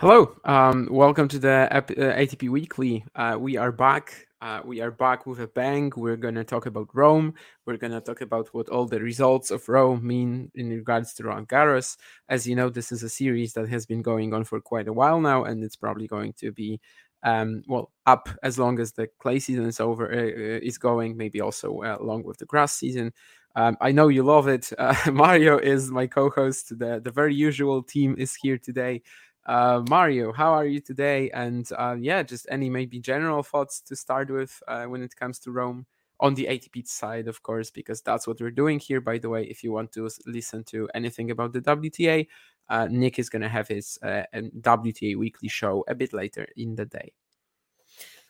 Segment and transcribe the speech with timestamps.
[0.00, 3.04] Hello, um, welcome to the uh, ATP Weekly.
[3.16, 4.28] Uh, we are back.
[4.40, 5.92] Uh, we are back with a bang.
[5.96, 7.34] We're going to talk about Rome.
[7.66, 11.24] We're going to talk about what all the results of Rome mean in regards to
[11.24, 11.96] Roland Garros.
[12.28, 14.92] As you know, this is a series that has been going on for quite a
[14.92, 16.80] while now, and it's probably going to be
[17.24, 21.16] um, well up as long as the clay season is over uh, uh, is going.
[21.16, 23.12] Maybe also uh, along with the grass season.
[23.56, 24.70] Um, I know you love it.
[24.78, 26.78] Uh, Mario is my co-host.
[26.78, 29.02] The the very usual team is here today.
[29.48, 31.30] Uh, Mario, how are you today?
[31.30, 35.38] And uh, yeah, just any maybe general thoughts to start with uh, when it comes
[35.40, 35.86] to Rome
[36.20, 39.00] on the ATP side, of course, because that's what we're doing here.
[39.00, 42.26] By the way, if you want to listen to anything about the WTA,
[42.68, 46.74] uh, Nick is going to have his uh, WTA weekly show a bit later in
[46.74, 47.12] the day.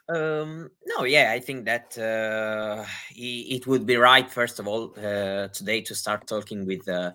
[0.08, 5.48] Um, no, yeah, I think that uh, it would be right, first of all, uh,
[5.48, 7.12] today to start talking with uh,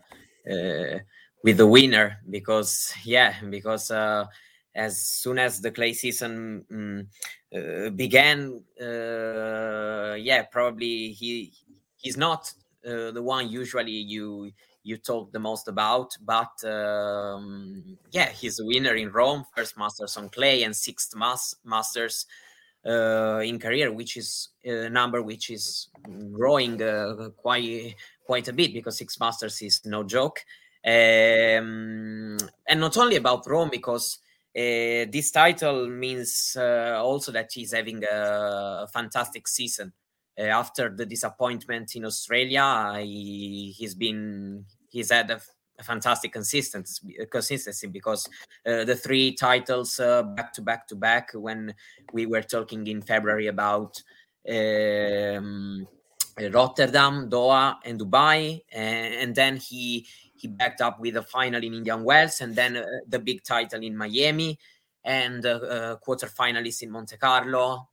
[0.49, 0.99] uh,
[1.43, 4.25] with the winner because, yeah, because uh,
[4.73, 7.05] as soon as the clay season mm,
[7.55, 11.53] uh, began, uh, yeah, probably he
[11.97, 12.51] he's not
[12.87, 14.51] uh, the one usually you
[14.85, 20.17] you talk the most about, but um, yeah, he's a winner in Rome, first Masters
[20.17, 22.25] on clay and sixth mas- Masters
[22.85, 25.87] uh, in career, which is a number which is
[26.31, 30.43] growing uh, quite quite a bit because six masters is no joke.
[30.85, 34.19] Um, and not only about Rome, because
[34.55, 39.93] uh, this title means uh, also that he's having a fantastic season.
[40.37, 45.41] Uh, after the disappointment in Australia, he, he's been he's had a,
[45.81, 48.29] fantastic consistency consistency because
[48.63, 51.73] the three titles back to back to back when
[52.13, 54.01] we were talking in February about
[54.49, 55.85] um,
[56.39, 60.07] Rotterdam, Doha, and Dubai, and, and then he
[60.43, 63.81] he backed up with a final in Indian Wells, and then uh, the big title
[63.81, 64.59] in Miami,
[65.03, 67.87] and uh, uh, quarterfinalists in Monte Carlo,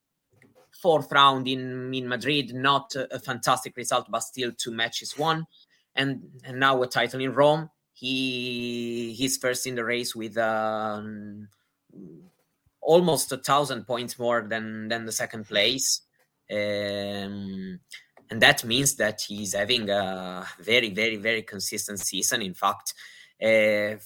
[0.82, 2.52] fourth round in in Madrid.
[2.52, 5.46] Not a, fantastic result, but still two matches won,
[5.94, 7.70] and and now a title in Rome.
[7.92, 11.48] He he's first in the race with um,
[12.80, 16.02] almost a thousand points more than than the second place.
[16.50, 17.78] Um,
[18.30, 22.42] and that means that he's having a very, very, very consistent season.
[22.42, 22.94] In fact,
[23.42, 23.96] uh,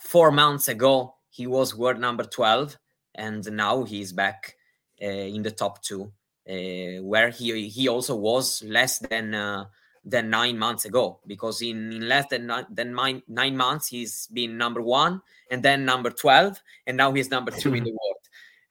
[0.00, 2.76] four months ago he was world number twelve,
[3.14, 4.56] and now he's back
[5.02, 6.12] uh, in the top two,
[6.48, 9.64] uh, where he he also was less than uh,
[10.04, 11.20] than nine months ago.
[11.26, 15.62] Because in, in less than nine, than nine, nine months he's been number one, and
[15.62, 18.18] then number twelve, and now he's number two in the world.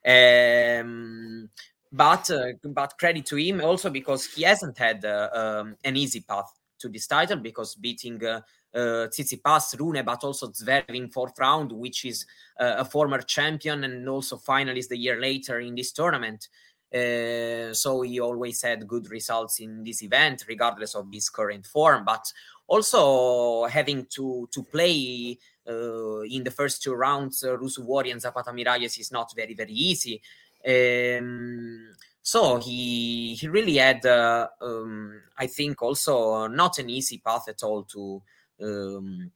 [0.04, 1.48] Um,
[1.92, 6.20] but uh, but credit to him also because he hasn't had uh, um, an easy
[6.20, 8.40] path to this title because beating uh,
[8.74, 12.26] uh, Tsitsipas, Rune, but also Zverev in fourth round, which is
[12.58, 16.48] uh, a former champion and also finalist the year later in this tournament.
[16.92, 22.04] Uh, so he always had good results in this event, regardless of his current form.
[22.04, 22.24] But
[22.66, 25.38] also having to to play
[25.68, 29.72] uh, in the first two rounds, uh, Ruusuvuori and Zapata Miralles is not very very
[29.72, 30.20] easy.
[30.66, 31.88] Um,
[32.22, 37.62] so he he really had, uh, um, I think, also not an easy path at
[37.62, 38.22] all to
[38.62, 39.32] um,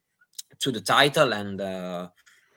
[0.61, 2.09] to the title, and uh,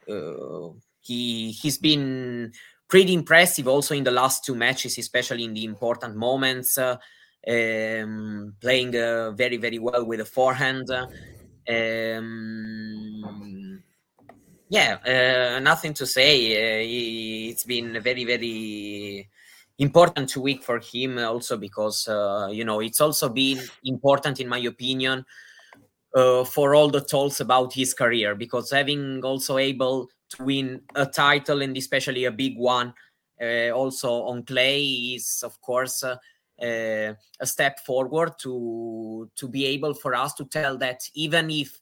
[0.09, 0.69] uh,
[1.01, 2.53] he he's been
[2.87, 6.77] pretty impressive also in the last two matches, especially in the important moments.
[6.77, 10.91] Um, playing uh, very very well with a forehand.
[11.67, 13.58] Um,
[14.69, 16.53] yeah, uh, nothing to say.
[16.53, 19.27] Uh, it's been a very very
[19.79, 24.59] important week for him also because uh, you know it's also been important in my
[24.59, 25.25] opinion
[26.13, 31.05] uh, for all the talks about his career because having also able to win a
[31.05, 32.93] title and especially a big one
[33.41, 34.83] uh, also on clay
[35.15, 36.17] is of course uh,
[36.59, 41.79] a step forward to to be able for us to tell that even if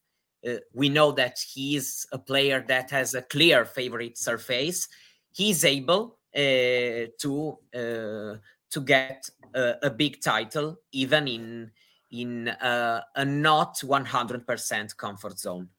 [0.74, 4.88] we know that he is a player that has a clear favorite surface
[5.32, 8.36] he's able uh, to uh,
[8.70, 11.72] to get a, a, big title even in
[12.12, 15.70] in uh, a not 100% comfort zone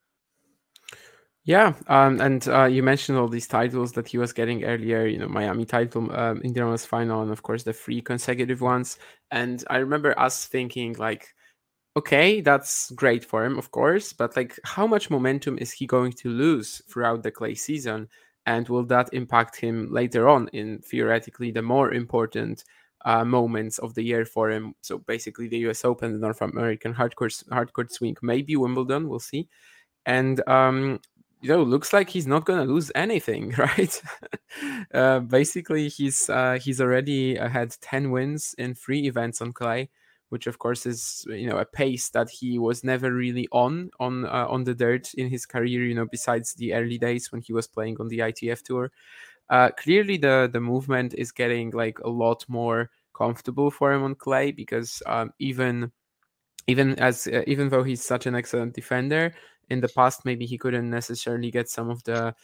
[1.48, 5.06] yeah, um, and uh, you mentioned all these titles that he was getting earlier.
[5.06, 8.98] You know, Miami title, um, Indian Wells final, and of course the three consecutive ones.
[9.30, 11.34] And I remember us thinking like,
[11.98, 16.12] okay, that's great for him, of course, but like, how much momentum is he going
[16.12, 18.08] to lose throughout the clay season?
[18.46, 22.64] And will that impact him later on in theoretically the more important
[23.04, 24.74] uh, moments of the year for him?
[24.80, 25.84] So basically, the U.S.
[25.84, 29.08] Open, the North American hardcourt hardcourt swing, maybe Wimbledon.
[29.08, 29.48] We'll see.
[30.06, 31.00] And um,
[31.40, 34.02] you know looks like he's not going to lose anything right
[34.92, 39.88] uh, basically he's uh, he's already had 10 wins in three events on clay
[40.30, 44.26] which of course is you know a pace that he was never really on on
[44.26, 47.52] uh, on the dirt in his career you know besides the early days when he
[47.52, 48.90] was playing on the ITF tour.
[49.50, 54.14] Uh, clearly the the movement is getting like a lot more comfortable for him on
[54.14, 55.90] clay because um, even
[56.66, 59.34] even as uh, even though he's such an excellent defender
[59.70, 62.34] in the past maybe he couldn't necessarily get some of the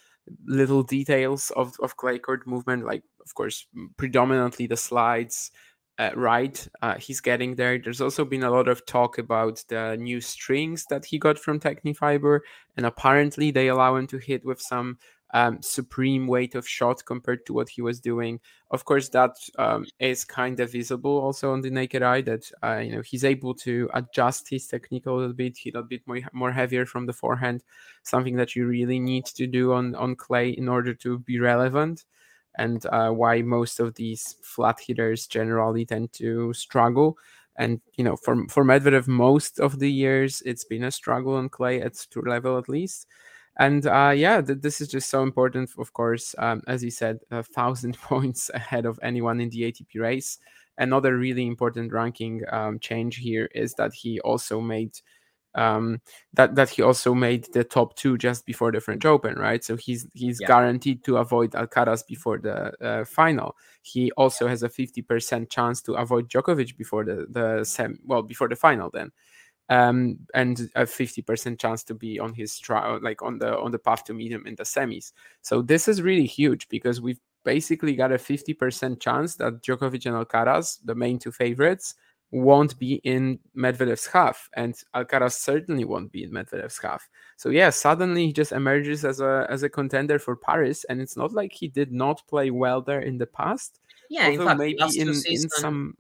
[0.46, 3.66] little details of, of clay court movement like of course
[3.96, 5.50] predominantly the slides
[5.98, 9.96] uh, right uh, he's getting there there's also been a lot of talk about the
[9.96, 12.40] new strings that he got from Tecnifibre
[12.76, 14.98] and apparently they allow him to hit with some
[15.34, 18.38] um, supreme weight of shot compared to what he was doing.
[18.70, 22.20] Of course, that um, is kind of visible also on the naked eye.
[22.22, 25.82] That uh, you know he's able to adjust his technique a little bit, hit a
[25.82, 27.64] bit more more heavier from the forehand,
[28.04, 32.04] something that you really need to do on on clay in order to be relevant.
[32.56, 37.18] And uh, why most of these flat hitters generally tend to struggle.
[37.56, 41.48] And you know, for for Medvedev, most of the years it's been a struggle on
[41.48, 43.06] clay at tour level at least
[43.56, 45.70] and uh, yeah, th- this is just so important.
[45.78, 50.00] Of course, um, as you said, a thousand points ahead of anyone in the ATP
[50.00, 50.38] race.
[50.76, 54.98] Another really important ranking um, change here is that he also made
[55.54, 56.00] um,
[56.32, 59.62] that that he also made the top two just before the French Open, right?
[59.62, 60.46] So he's he's yeah.
[60.46, 63.56] guaranteed to avoid Alcaraz before the uh, final.
[63.82, 68.22] He also has a fifty percent chance to avoid Djokovic before the the sem- well
[68.22, 68.90] before the final.
[68.90, 69.12] Then
[69.68, 73.78] um, and a 50% chance to be on his trial, like on the on the
[73.78, 75.12] path to meet him in the semis.
[75.42, 80.14] So this is really huge because we've basically got a 50% chance that Djokovic and
[80.14, 81.94] Alcaraz, the main two favorites,
[82.30, 87.08] won't be in Medvedev's half, and Alcaraz certainly won't be in Medvedev's half.
[87.36, 91.16] So yeah, suddenly he just emerges as a as a contender for Paris, and it's
[91.16, 93.80] not like he did not play well there in the past.
[94.10, 95.96] Yeah, in fact, maybe in, in some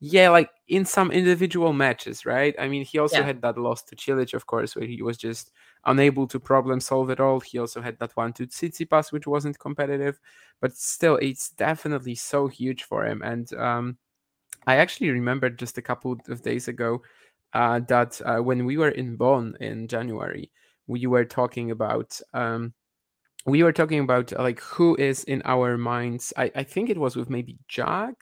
[0.00, 2.54] yeah, like in some individual matches, right?
[2.58, 3.24] I mean, he also yeah.
[3.24, 5.52] had that loss to Cilic, of course, where he was just
[5.86, 7.40] unable to problem solve at all.
[7.40, 10.20] He also had that one to Tsitsipas, which wasn't competitive,
[10.60, 13.22] but still, it's definitely so huge for him.
[13.22, 13.96] And um,
[14.66, 17.02] I actually remembered just a couple of days ago
[17.52, 20.50] uh, that uh, when we were in Bonn in January,
[20.86, 22.20] we were talking about.
[22.34, 22.74] Um,
[23.48, 26.32] we were talking about like who is in our minds.
[26.36, 28.16] I, I think it was with maybe Jack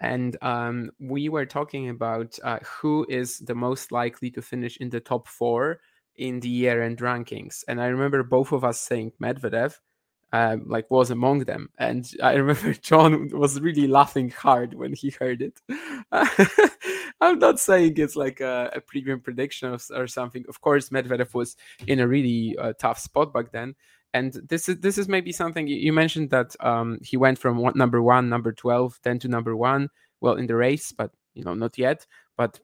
[0.00, 4.90] and um, we were talking about uh, who is the most likely to finish in
[4.90, 5.80] the top four
[6.16, 7.62] in the year-end rankings.
[7.68, 9.78] And I remember both of us saying Medvedev,
[10.34, 11.70] uh, like was among them.
[11.78, 15.60] And I remember John was really laughing hard when he heard it.
[17.20, 20.44] I'm not saying it's like a, a premium prediction or, something.
[20.48, 23.76] Of course, Medvedev was in a really uh, tough spot back then,
[24.12, 27.74] and this is this is maybe something you mentioned that um, he went from one,
[27.76, 29.88] number one, number twelve, then to number one.
[30.20, 32.58] Well, in the race, but you know not yet, but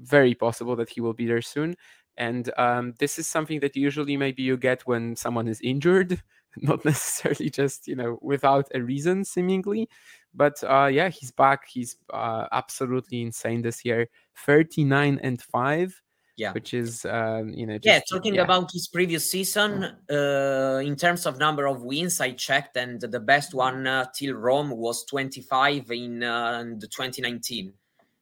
[0.00, 1.76] very possible that he will be there soon.
[2.16, 6.20] And um, this is something that usually maybe you get when someone is injured,
[6.56, 9.88] not necessarily just you know without a reason, seemingly.
[10.34, 11.68] But uh, yeah, he's back.
[11.68, 14.08] He's uh, absolutely insane this year.
[14.34, 16.00] Thirty nine and five
[16.36, 18.42] yeah which is um, you know just, yeah talking yeah.
[18.42, 23.20] about his previous season uh, in terms of number of wins i checked and the
[23.20, 27.72] best one uh, till rome was 25 in, uh, in the 2019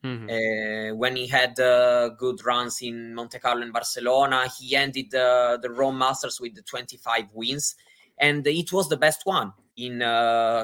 [0.05, 0.29] mm-hmm.
[0.29, 5.57] Uh, when he had uh, good runs in monte carlo and barcelona he ended uh,
[5.63, 7.77] the rome masters with the 25 wins
[8.21, 10.01] and it was the best one in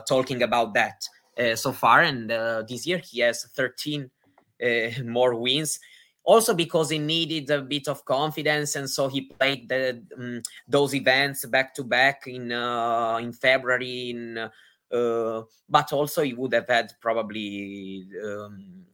[0.07, 1.03] talking about that
[1.57, 2.03] so far.
[2.03, 2.31] And
[2.69, 4.11] this year he has 13
[5.05, 5.79] more wins.
[6.25, 10.93] Also because he needed a bit of confidence and so he played the, um, those
[10.93, 16.69] events back to back in uh, in February in uh, but also he would have
[16.69, 18.85] had probably um,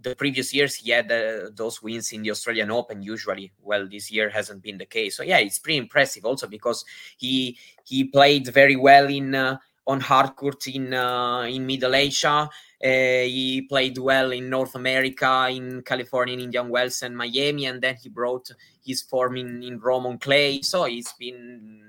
[0.00, 4.10] the previous years he had uh, those wins in the Australian Open usually well this
[4.10, 6.84] year hasn't been the case so yeah it's pretty impressive also because
[7.16, 12.48] he he played very well in uh, on hard court in uh, in Middle Asia
[12.84, 17.80] uh, he played well in North America, in California, in Indian Wells, and Miami, and
[17.80, 18.50] then he brought
[18.84, 20.60] his form in, in Rome on clay.
[20.60, 21.80] So he's been,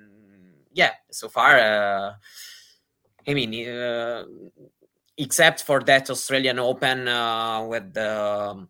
[0.71, 1.57] yeah, so far.
[1.57, 2.13] Uh,
[3.27, 4.23] I mean, uh,
[5.17, 8.67] except for that Australian Open uh, with the,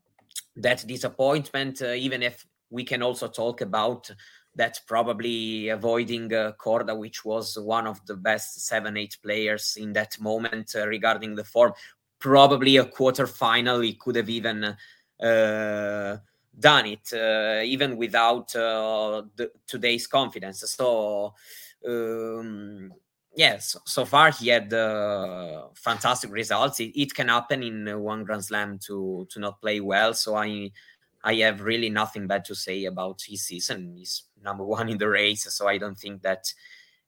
[0.58, 4.10] that disappointment, uh, even if we can also talk about
[4.56, 9.92] that probably avoiding uh, Korda, which was one of the best seven, eight players in
[9.94, 11.74] that moment uh, regarding the form,
[12.20, 14.76] probably a quarter final he could have even
[15.22, 16.18] uh,
[16.58, 20.62] done it uh, even without the, today's confidence.
[20.72, 21.34] So
[21.86, 22.94] um,
[23.36, 26.80] yes so far he had uh, fantastic results.
[26.80, 30.72] It, it, can happen in one grand slam to to not play well so i
[31.24, 33.96] i have really nothing bad to say about his season.
[33.98, 36.54] He's number one in the race so i don't think that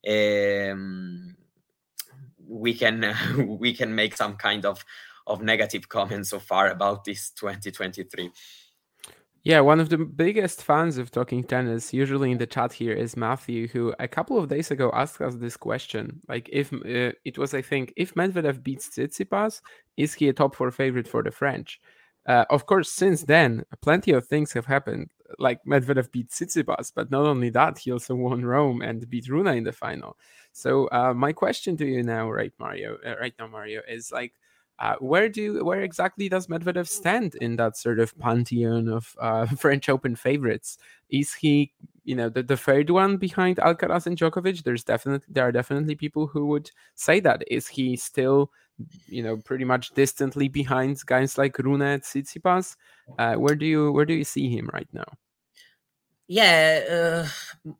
[0.08, 1.36] um,
[2.48, 3.16] we can
[3.60, 4.84] we can make some kind of
[5.26, 8.32] of negative comments so far about this 2023
[9.48, 13.16] yeah, one of the biggest fans of talking tennis, usually in the chat here, is
[13.16, 16.20] Matthew, who a couple of days ago asked us this question.
[16.28, 19.62] Like, if uh, it was, I think, if Medvedev beats Tsitsipas,
[19.96, 21.80] is he a top four favorite for the French?
[22.26, 25.12] Uh, of course, since then, plenty of things have happened.
[25.40, 29.48] Like Medvedev beat Tsitsipas, but not only that, he also won Rome and beat Rune
[29.48, 30.18] in the final.
[30.52, 34.34] So, uh, my question to you now, right, Mario, uh, right now, Mario, is like,
[34.80, 39.46] uh, where do where exactly does Medvedev stand in that sort of pantheon of uh,
[39.58, 40.78] French Open favorites?
[41.10, 44.64] Is he, you know, the, the third one behind Alcaraz and Djokovic?
[44.64, 47.44] There's definitely there are definitely people who would say that.
[47.50, 48.52] Is he still,
[49.08, 52.76] you know, pretty much distantly behind guys like Rune and Tsitsipas?
[53.18, 55.06] Uh, where do you where do you see him right now?
[56.30, 57.28] yeah uh,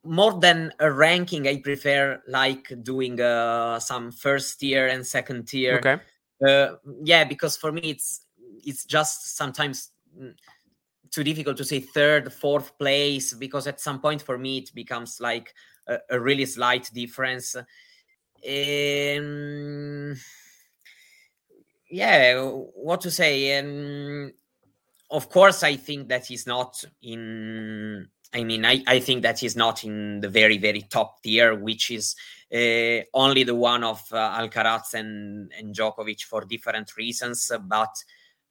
[0.04, 5.76] more than a ranking i prefer like doing uh, some first tier and second tier
[5.76, 5.98] okay
[6.46, 8.22] uh, yeah because for me it's
[8.64, 10.34] it's just sometimes mm,
[11.10, 15.20] too difficult to say third fourth place because at some point for me it becomes
[15.20, 15.54] like
[15.86, 17.56] a, a really slight difference.
[18.46, 20.16] Um,
[21.90, 23.58] yeah what to say?
[23.58, 24.32] Um,
[25.10, 29.56] of course i think that he's not in i mean I, I think that he's
[29.56, 32.14] not in the very very top tier which is
[32.52, 37.50] uh, only the one of uh, Alcaraz and, and Djokovic for different reasons.
[37.60, 37.94] But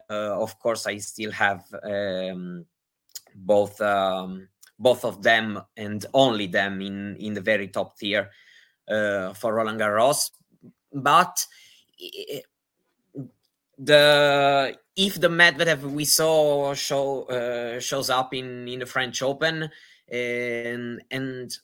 [0.09, 2.65] uh, of course, I still have um,
[3.35, 8.29] both um, both of them and only them in in the very top tier
[8.87, 10.29] for Roland Garros.
[10.93, 11.45] But
[13.79, 19.69] the if the Medvedev we saw show uh, shows up in in the French Open
[20.09, 21.57] and and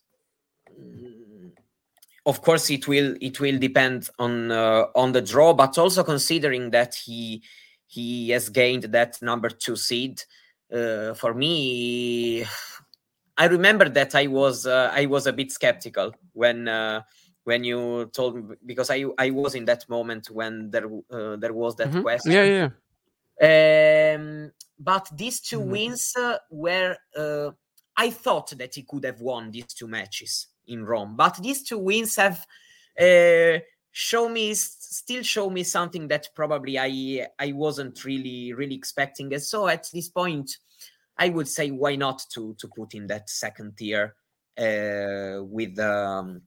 [2.26, 6.70] of course it will it will depend on uh, on the draw but also considering
[6.72, 7.42] that he
[7.88, 10.22] he has gained that number two seed
[10.74, 12.46] uh, for me
[13.38, 17.02] i remember that i was uh, i was a bit skeptical when uh,
[17.44, 21.54] when you told me because i i was in that moment when there uh, there
[21.54, 22.02] was that mm-hmm.
[22.02, 22.70] question yeah yeah
[23.42, 25.72] um, but these 2 mm-hmm.
[25.72, 26.96] wins uh, were
[27.96, 31.16] i thought that he could have won these two matches in Rome.
[31.16, 32.46] But these two wins have
[33.00, 33.60] uh,
[33.92, 39.34] show me still show me something that probably I I wasn't really really expecting.
[39.34, 40.58] And so at this point,
[41.18, 44.16] I would say why not to to put in that second tier
[44.58, 46.42] uh, with um,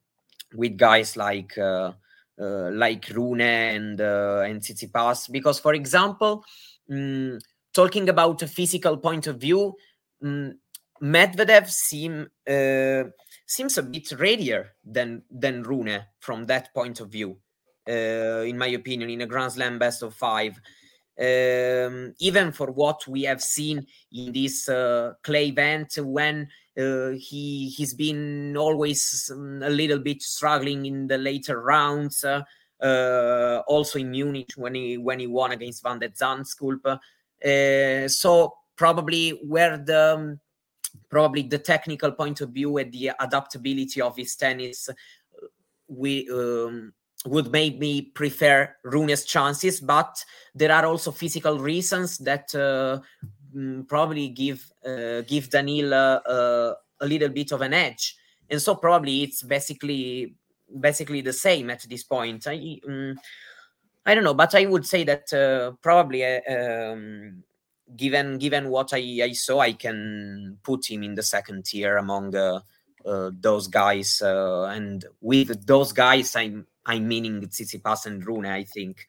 [0.54, 1.92] with guys like uh,
[2.40, 6.44] uh, like Rune and uh, and Tsitsipas because for example,
[6.90, 7.38] um,
[7.74, 9.74] talking about a physical point of view.
[10.22, 10.58] Um,
[11.02, 13.10] Medvedev seem uh,
[13.46, 17.38] seems a bit readier than than Rune from that point of view.
[17.88, 20.58] Uh, in my opinion, in a Grand Slam best of five,
[21.20, 27.68] um, even for what we have seen in this uh, clay event, when uh, he
[27.68, 32.24] he's been always um, a little bit struggling in the later rounds.
[32.82, 36.84] Uh, uh also in Munich when he when he won against Van de Zandschulp.
[36.86, 40.40] Uh, so probably where the um,
[41.08, 44.88] probably the technical point of view and the adaptability of his tennis
[45.88, 46.92] we um,
[47.24, 53.00] would make me prefer Rune's chances, but there are also physical reasons that uh,
[53.54, 58.16] mm, probably give uh, give Daniil uh, uh, a little bit of an edge,
[58.50, 60.34] and so probably it's basically
[60.80, 62.46] basically the same at this point.
[62.46, 63.18] I um,
[64.04, 67.42] I don't know, but I would say that uh, probably uh, um,
[67.96, 72.36] given given what I, I saw, I can put him in the second tier among
[72.36, 72.60] uh,
[73.04, 74.22] uh, those guys.
[74.22, 78.46] Uh, and with those guys, I'm I'm meaning Tsitsipas and Rune.
[78.46, 79.06] I think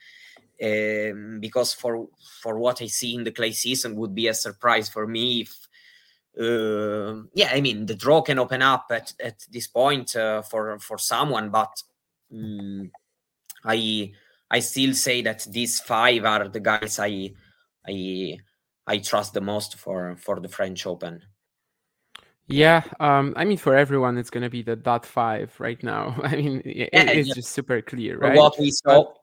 [0.64, 2.08] um, because for
[2.42, 5.67] for what I see in the clay season would be a surprise for me if.
[6.39, 10.77] Uh, yeah, I mean the draw can open up at, at this point uh, for
[10.79, 11.82] for someone, but
[12.32, 12.91] um,
[13.65, 14.12] I
[14.50, 17.32] I still say that these five are the guys I
[17.88, 18.38] I
[18.86, 21.24] I trust the most for for the French Open.
[22.50, 26.20] Yeah, um, I mean, for everyone, it's gonna be the dot five right now.
[26.24, 27.34] I mean, it, yeah, it's yeah.
[27.34, 28.36] just super clear, right?
[28.36, 29.13] For what we saw.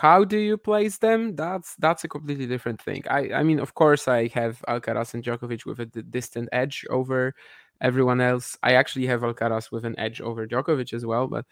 [0.00, 1.36] How do you place them?
[1.36, 3.02] That's that's a completely different thing.
[3.08, 7.34] I I mean, of course, I have Alcaraz and Djokovic with a distant edge over
[7.80, 8.58] everyone else.
[8.62, 11.46] I actually have Alcaraz with an edge over Djokovic as well, but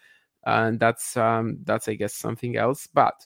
[0.45, 2.87] uh, that's um, that's I guess something else.
[2.87, 3.25] But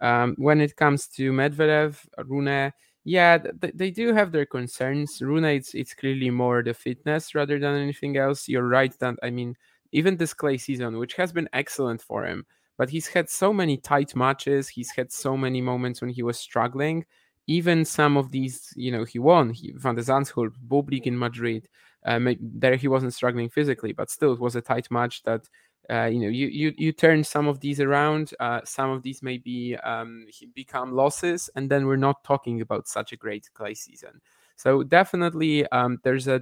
[0.00, 2.72] um, when it comes to Medvedev, Rune,
[3.04, 5.22] yeah, th- they do have their concerns.
[5.22, 8.48] Rune, it's, it's clearly more the fitness rather than anything else.
[8.48, 9.56] You're right that I mean,
[9.92, 13.76] even this clay season, which has been excellent for him, but he's had so many
[13.76, 14.68] tight matches.
[14.68, 17.04] He's had so many moments when he was struggling.
[17.46, 19.50] Even some of these, you know, he won.
[19.50, 21.68] He, Van de Zandschulp, Bublik in Madrid.
[22.04, 25.48] Uh, there he wasn't struggling physically, but still it was a tight match that
[25.90, 29.22] uh, you know you, you you turn some of these around uh, some of these
[29.22, 34.20] maybe um, become losses and then we're not talking about such a great clay season
[34.56, 36.40] so definitely um, there's a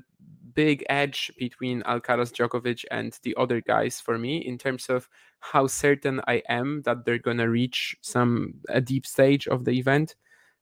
[0.54, 5.08] big edge between Alcaraz Djokovic and the other guys for me in terms of
[5.40, 10.14] how certain I am that they're gonna reach some a deep stage of the event.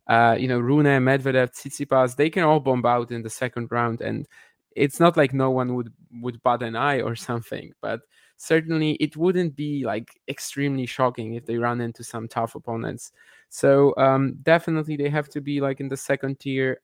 [0.08, 4.00] Uh, you know, Rune, Medvedev, Tsitsipas, they can all bomb out in the second round,
[4.00, 4.26] and
[4.74, 7.72] it's not like no one would would bat an eye or something.
[7.80, 8.00] But
[8.42, 13.12] certainly it wouldn't be like extremely shocking if they run into some tough opponents.
[13.50, 16.80] So um, definitely they have to be like in the second tier.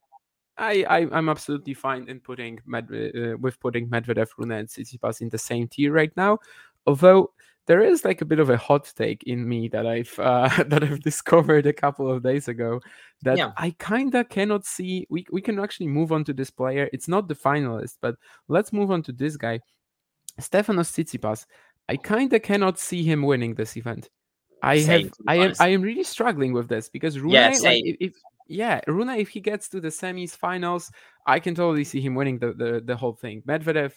[0.59, 5.29] I, I am absolutely fine in putting uh, with putting Medvedev, Rune, and Tsitsipas in
[5.29, 6.38] the same tier right now.
[6.87, 7.33] Although
[7.66, 10.83] there is like a bit of a hot take in me that I've uh, that
[10.83, 12.81] I've discovered a couple of days ago
[13.23, 13.53] that yeah.
[13.57, 15.07] I kind of cannot see.
[15.09, 16.88] We we can actually move on to this player.
[16.92, 18.16] It's not the finalist, but
[18.49, 19.61] let's move on to this guy
[20.40, 21.47] Stefanos Tsitsipas,
[21.88, 24.09] I kind of cannot see him winning this event.
[24.62, 27.83] I same, have, I am, I am really struggling with this because Rune, yeah, like,
[27.85, 28.12] if,
[28.48, 30.90] yeah, Rune, if he gets to the semis, finals,
[31.26, 33.42] I can totally see him winning the, the, the whole thing.
[33.46, 33.92] Medvedev,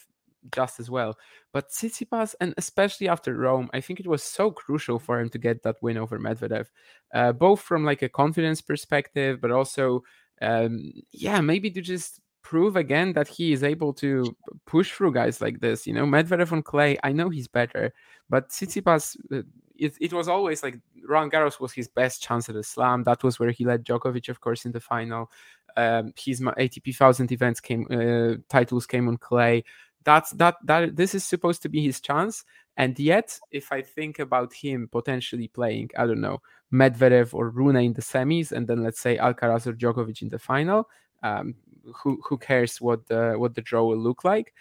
[0.51, 1.17] just as well.
[1.53, 5.37] But Tsitsipas, and especially after Rome, I think it was so crucial for him to
[5.37, 6.67] get that win over Medvedev,
[7.13, 10.03] uh, both from like a confidence perspective, but also,
[10.41, 14.35] um, yeah, maybe to just prove again that he is able to
[14.65, 15.87] push through guys like this.
[15.87, 17.93] You know, Medvedev on clay, I know he's better,
[18.29, 19.43] but Tsitsipas, uh,
[19.82, 23.04] it, it was always like Roland Garros was his best chance at a slam.
[23.04, 25.32] That was where he led Djokovic, of course, in the final.
[25.76, 29.63] Um, his ATP thousand events came, uh, titles came on clay.
[30.04, 32.46] That's that that this is supposed to be his chance.
[32.78, 36.41] And yet, if I think about him potentially playing, I don't know,
[36.72, 40.39] Medvedev or Rune in the semis, and then let's say Alcaraz or Djokovic in the
[40.39, 40.88] final,
[41.24, 41.56] um,
[42.04, 44.54] who who cares what the what the draw will look like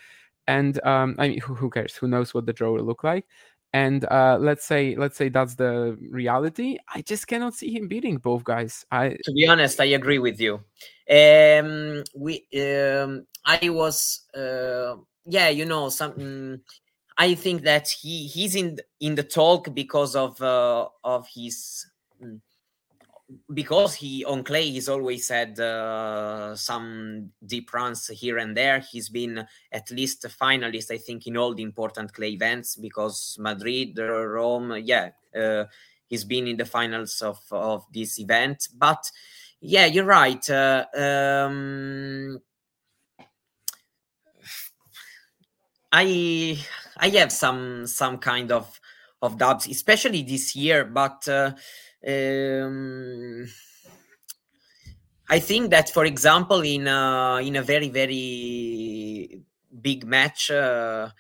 [0.47, 3.27] and um, i mean who, who cares who knows what the draw will look like
[3.73, 8.19] and uh, let's say let's say that's the reality i just cannot see him beating
[8.19, 8.85] both guys.
[8.91, 10.61] I to be honest i agree with you.
[11.11, 16.61] Um we um i was uh yeah you know something
[17.19, 21.90] i think that he he's in in the talk because of uh of his mm,
[23.53, 29.09] because he on clay he's always had uh, some deep runs here and there he's
[29.09, 33.99] been at least a finalist i think in all the important clay events because madrid
[33.99, 35.65] rome yeah uh,
[36.07, 39.11] he's been in the finals of of this event but
[39.61, 42.41] yeah you're right uh, um,
[45.93, 46.59] I
[46.97, 48.81] I have some some kind of
[49.23, 50.85] of doubts, especially this year.
[50.85, 51.53] But uh,
[52.07, 53.47] um,
[55.29, 59.43] I think that, for example, in uh, in a very very
[59.81, 61.11] big match, uh,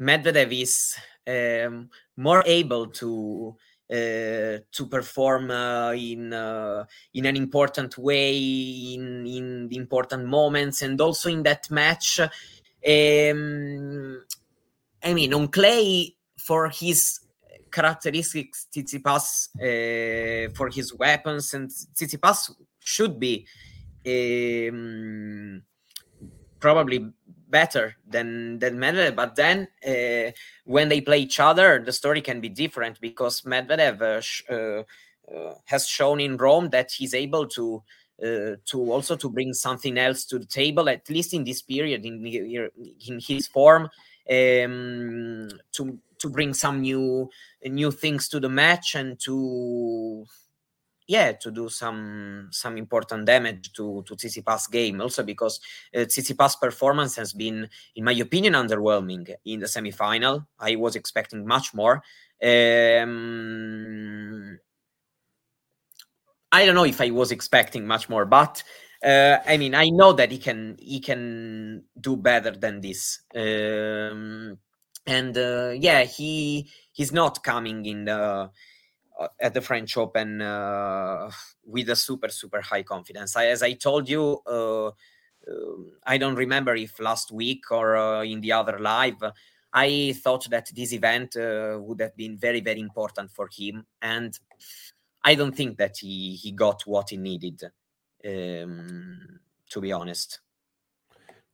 [0.00, 0.96] Medvedev is
[1.26, 3.56] um, more able to
[3.90, 8.34] uh, to perform uh, in uh, in an important way
[8.94, 12.30] in in the important moments and also in that match um,
[15.02, 17.20] i mean on clay for his
[17.74, 23.46] characteristics Tsitsipas uh, for his weapons and Tsitsipas should be
[24.06, 25.62] um,
[26.60, 26.98] probably
[27.58, 29.14] better than than Medvedev.
[29.22, 29.56] But then
[29.92, 30.30] uh,
[30.64, 34.82] when they play each other, the story can be different because Medvedev uh, sh- uh,
[35.32, 37.82] uh has shown in Rome that he's able to.
[38.28, 42.06] Uh, to also to bring something else to the table, at least in this period,
[42.06, 42.14] in
[43.08, 43.90] in his form,
[44.30, 47.28] um, to to bring some new
[47.64, 50.24] new things to the match and to
[51.06, 55.00] yeah to do some some important damage to to Tsitsipas game.
[55.00, 55.60] Also because
[55.94, 60.46] uh, Tsitsipas performance has been in my opinion underwhelming in the semifinal.
[60.58, 62.02] I was expecting much more.
[62.42, 63.08] Um,
[66.52, 68.62] I don't know if I was expecting much more but
[69.04, 73.20] uh, I mean I know that he can he can do better than this.
[73.34, 74.58] Um,
[75.06, 78.50] and uh, yeah he he's not coming in the
[79.20, 81.30] uh, at the French Open uh,
[81.64, 83.36] with a super super high confidence.
[83.36, 88.24] I, as I told you, uh, um, I don't remember if last week or uh,
[88.24, 89.22] in the other live,
[89.72, 94.36] I thought that this event would have been very very important for him, and
[95.22, 97.62] I don't think that he he got what he needed.
[98.26, 99.40] Um,
[99.70, 100.40] to be honest.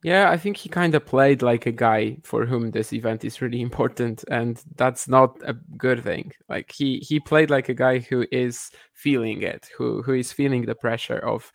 [0.03, 3.43] Yeah, I think he kind of played like a guy for whom this event is
[3.43, 6.33] really important, and that's not a good thing.
[6.49, 10.65] Like he he played like a guy who is feeling it, who who is feeling
[10.65, 11.53] the pressure of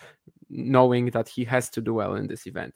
[0.49, 2.75] knowing that he has to do well in this event.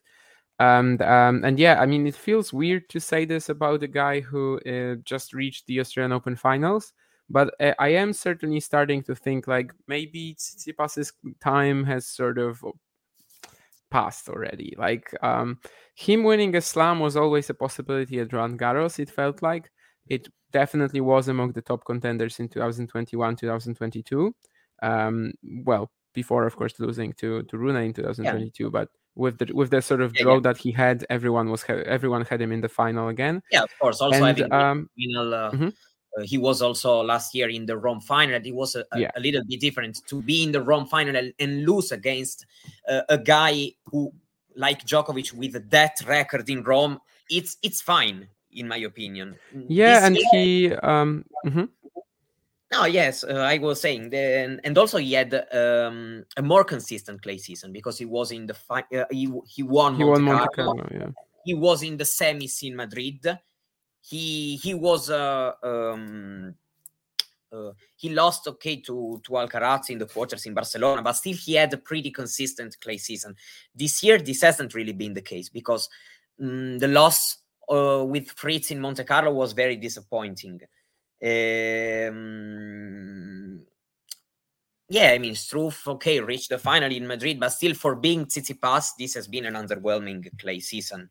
[0.60, 4.22] And um, and yeah, I mean, it feels weird to say this about a guy
[4.22, 6.94] who uh, just reached the Australian Open finals,
[7.30, 12.64] but uh, I am certainly starting to think like maybe Tsitsipas's time has sort of
[13.92, 14.74] past already.
[14.78, 15.60] Like um,
[15.96, 19.00] him winning a slam was always a possibility at Roland Garros.
[19.00, 19.72] It felt like
[20.08, 24.34] it definitely was among the top contenders in 2021, 2022.
[24.82, 25.34] Um,
[25.66, 28.70] well, before of course losing to to Rune in 2022, yeah.
[28.70, 30.40] but with the with the sort of draw yeah.
[30.42, 33.42] that he had, everyone was everyone had him in the final again.
[33.52, 34.02] Yeah, of course.
[34.02, 35.34] Also and, think um, final.
[35.34, 35.70] Uh, mm-hmm.
[36.18, 38.42] Uh, he was also last year in the Rome final.
[38.44, 39.12] It was a, a, yeah.
[39.16, 42.46] a, little bit different to be in the Rome final and, and lose against
[42.88, 44.12] uh, a guy who,
[44.56, 47.00] like Djokovic, with that record in Rome.
[47.30, 49.36] It's it's fine in my opinion.
[49.68, 50.74] Yeah, this and year, he.
[50.74, 51.66] Um, mm-hmm.
[52.72, 57.22] No, yes, uh, I was saying, and, and also he had um, a more consistent
[57.24, 59.96] clay season because he was in the fi- uh, he he won.
[59.96, 60.76] He Monte won Monte Carlo.
[60.76, 61.08] Carlo yeah.
[61.46, 63.40] He was in the semis in Madrid
[64.02, 66.56] he he was uh, um,
[67.52, 71.56] uh, he lost okay to to Alcaraz in the quarters in Barcelona, but still he
[71.56, 73.36] had a pretty consistent clay season.
[73.74, 75.90] This year, this hasn't really been the case because
[76.42, 77.38] um, the loss
[77.70, 80.62] uh, with Fritz in Monte Carlo was very disappointing.
[81.22, 82.20] Um,
[84.88, 88.94] yeah, I mean Struff, okay, reached the final in Madrid, but still for being Tsitsipas,
[88.98, 91.10] this has been an underwhelming clay season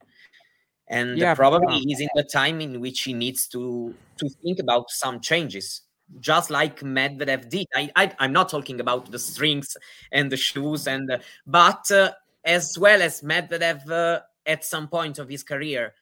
[0.90, 1.82] and yeah, probably yeah.
[1.86, 5.82] he's in the time in which he needs to to think about some changes
[6.20, 7.66] just like Medvedev did.
[7.74, 9.76] I, I am not talking about the strings
[10.12, 12.12] and the shoes and the, but uh,
[12.44, 15.92] as well as Medvedev uh, at some point of his career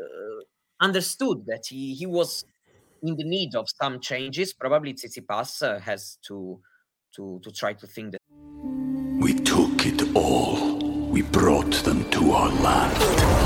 [0.00, 0.04] uh,
[0.80, 2.44] understood that he he was
[3.02, 4.52] in the need of some changes.
[4.52, 6.60] Probably Tsitsipas uh, has to
[7.14, 8.20] to to try to think that
[9.20, 10.76] we took it all.
[11.08, 13.45] We brought them to our land.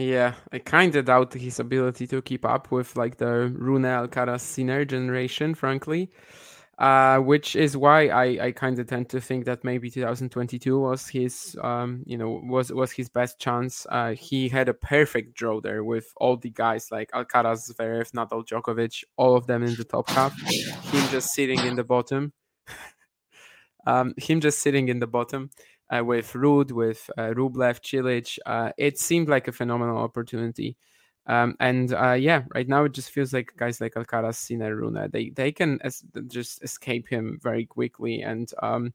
[0.00, 4.40] Yeah, I kind of doubt his ability to keep up with like the Rune Alcaraz
[4.40, 6.10] Sinner generation, frankly.
[6.78, 11.08] uh, which is why I, I kind of tend to think that maybe 2022 was
[11.08, 13.86] his um, you know was was his best chance.
[13.90, 18.46] Uh, he had a perfect draw there with all the guys like Alcaraz, Zverev, Nadal,
[18.46, 20.34] Djokovic, all of them in the top half.
[20.92, 22.32] Him just sitting in the bottom.
[23.86, 25.50] um, him just sitting in the bottom
[25.90, 28.38] uh, with Ruud, with uh, Rublev, Cilic.
[28.46, 30.76] Uh, it seemed like a phenomenal opportunity.
[31.26, 35.08] Um, and uh, yeah, right now it just feels like guys like Alcaraz, Sinner, Rune,
[35.12, 38.92] they they can es- just escape him very quickly, and um,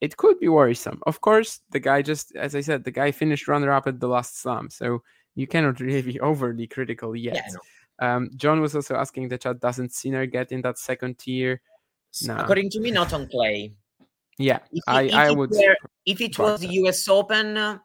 [0.00, 1.00] it could be worrisome.
[1.06, 4.40] Of course, the guy just, as I said, the guy finished runner-up at the last
[4.40, 5.02] slam, so
[5.34, 7.44] you cannot really be overly critical yet.
[7.52, 8.14] Yeah.
[8.14, 11.60] Um, John was also asking the chat, doesn't Sinner get in that second tier?
[12.22, 12.36] No.
[12.36, 13.72] According to me, not on clay.
[14.40, 15.50] Yeah, If, I, if I would.
[15.50, 15.76] were-
[16.06, 16.68] if it was the.
[16.80, 17.06] U.S.
[17.08, 17.78] Open, uh,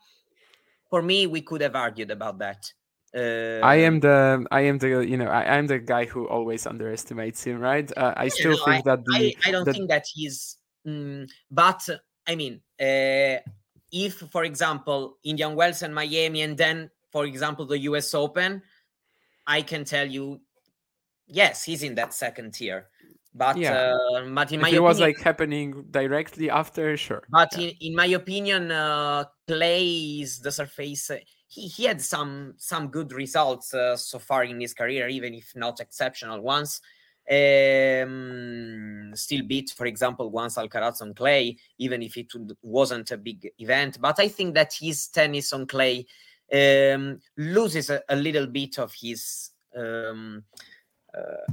[0.90, 2.72] for me, we could have argued about that.
[3.14, 6.66] Uh, I am the I am the you know I am the guy who always
[6.66, 7.92] underestimates him, right?
[7.98, 10.58] Uh, I still no, think that the I, I don't the- think that he's.
[10.88, 11.88] mm, but
[12.28, 13.40] I mean, uh,
[13.92, 18.14] if for example Indian Wells and Miami, and then for example the U.S.
[18.14, 18.62] Open,
[19.46, 20.40] I can tell you,
[21.28, 22.88] yes, he's in that second tier.
[23.38, 23.94] But Yeah.
[23.94, 27.24] uh, but in my if it was like happening directly after, sure.
[27.30, 27.68] but yeah.
[27.68, 31.12] in, in my opinion, uh, Clay is the surface.
[31.12, 35.34] uh, He, he had some some good results uh, so far in his career, even
[35.34, 36.82] if not exceptional ones.
[37.30, 43.52] Um, still beat, for example, once Alcaraz on clay, even if it wasn't a big
[43.60, 44.00] event.
[44.00, 46.06] But I think that his tennis on clay
[46.54, 49.52] um, loses a, a little bit of his.
[49.76, 50.44] Um,
[51.14, 51.52] uh,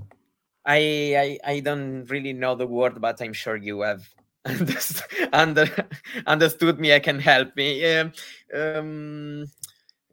[0.65, 4.09] I, I I don't really know the word, but I'm sure you have
[5.33, 5.67] under,
[6.27, 6.95] understood me.
[6.95, 7.85] I can help me.
[7.97, 8.13] Um,
[8.55, 9.47] um,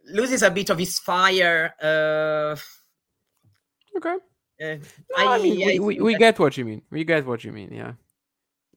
[0.06, 1.74] loses a bit of his fire.
[1.82, 2.56] Uh,
[3.98, 4.16] Okay.
[4.64, 4.76] uh,
[5.18, 6.82] No, I, mean, I we, we, we get what you mean.
[6.90, 7.74] We get what you mean.
[7.74, 7.94] Yeah.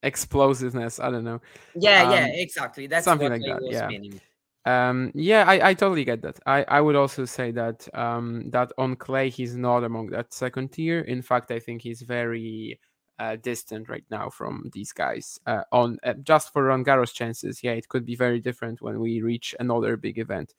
[0.03, 0.99] Explosiveness.
[0.99, 1.41] I don't know.
[1.77, 2.87] yeah, yeah, um, exactly.
[2.87, 3.87] That's something what like I that, was yeah.
[3.87, 4.21] meaning.
[4.65, 6.39] Um, yeah, I, I totally get that.
[6.47, 10.73] I, I would also say that um, that on clay he's not among that second
[10.73, 11.01] tier.
[11.01, 12.79] In fact, I think he's very
[13.19, 15.39] uh, distant right now from these guys.
[15.47, 19.01] Uh, on uh, just for Roland Garros chances, yeah, it could be very different when
[19.01, 20.55] we reach another big event.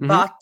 [0.00, 0.08] Mhm.
[0.08, 0.38] But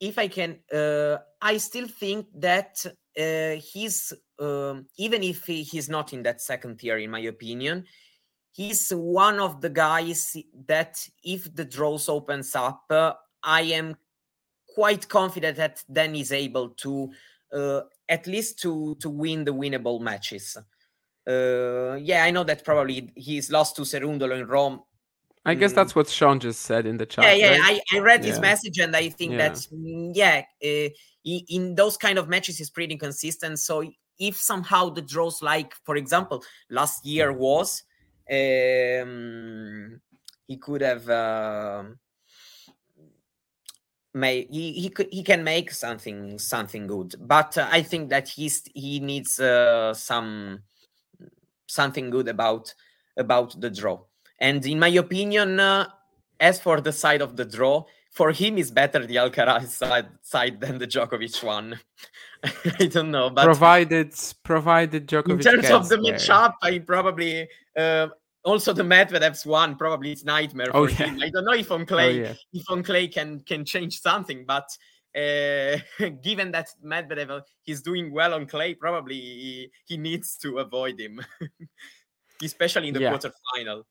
[0.00, 2.84] if I can, uh, I still think that
[3.18, 7.84] uh, he's um, even if he, he's not in that second tier, in my opinion,
[8.52, 10.36] he's one of the guys
[10.66, 13.96] that if the draws opens up, uh, I am
[14.74, 17.10] quite confident that then he's able to
[17.52, 20.56] uh, at least to to win the winnable matches.
[21.28, 24.82] Uh, yeah, I know that probably he's lost to Cerundolo in Rome.
[25.44, 25.76] I guess Mm.
[25.76, 27.24] that's what Sean just said in the chat.
[27.24, 27.58] Yeah, yeah.
[27.60, 27.80] right?
[27.92, 28.40] I, I read his Yeah.
[28.42, 29.48] message and I think Yeah.
[29.48, 30.88] that mm, yeah, uh,
[31.26, 33.58] i- in those kind of matches he's pretty consistent.
[33.58, 33.82] So
[34.18, 37.82] if somehow the draws, like for example, last year was,
[38.30, 40.00] um,
[40.46, 41.98] he could have um
[44.14, 47.14] made he, he could he can make something something good.
[47.18, 50.62] But uh, I think that he's he needs uh, some
[51.66, 52.74] something good about
[53.16, 54.00] about the draw.
[54.38, 55.86] And in my opinion, uh,
[56.38, 60.60] as for the side of the draw, for him is better the Alcaraz side, side
[60.60, 61.78] than the Djokovic one.
[62.78, 68.08] I don't know, but provided provided Djokovic in terms of the matchup, I probably uh,
[68.44, 70.94] also the Medvedev's one probably it's nightmare Oh, yeah.
[71.06, 71.20] him.
[71.22, 72.34] I don't know if on Oh, clay yeah.
[72.52, 74.68] if on clay can can change something, but
[75.16, 75.76] uh,
[76.22, 81.20] given that Medvedev he's doing well on clay, probably he, he needs to avoid him,
[82.42, 83.12] especially in the Yeah.
[83.16, 83.82] quarterfinal.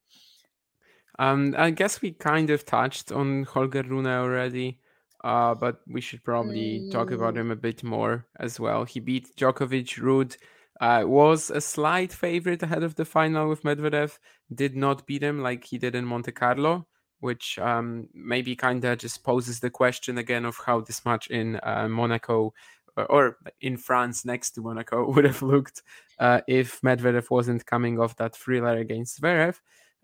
[1.19, 4.79] Um, I guess we kind of touched on Holger Rune already,
[5.23, 7.39] uh, but we should probably talk about Mm.
[7.41, 8.85] him a bit more as well.
[8.85, 9.99] He beat Djokovic.
[9.99, 10.37] Ruud
[10.79, 14.17] uh, was a slight favorite ahead of the final with Medvedev.
[14.53, 16.87] Did not beat him like he did in Monte Carlo,
[17.19, 21.59] which um, maybe kind of just poses the question again of how this match in
[21.63, 22.53] uh, Monaco
[22.95, 25.81] or, or in France next to Monaco would have looked
[26.19, 29.55] uh, if Medvedev wasn't coming off that thriller against Zverev.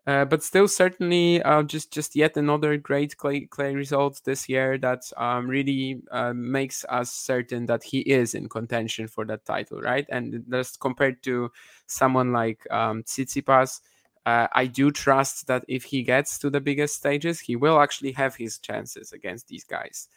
[0.07, 4.77] Uh, but still, certainly, uh, just just yet another great clay, clay result this year
[4.77, 9.81] that um, really uh, makes us certain that he is in contention for that title,
[9.81, 10.05] right?
[10.09, 11.51] And just compared to
[11.87, 13.81] someone like um, Tsitsipas,
[14.27, 18.11] uh, I do trust that if he gets to the biggest stages, he will actually
[18.11, 20.07] have his chances against these guys.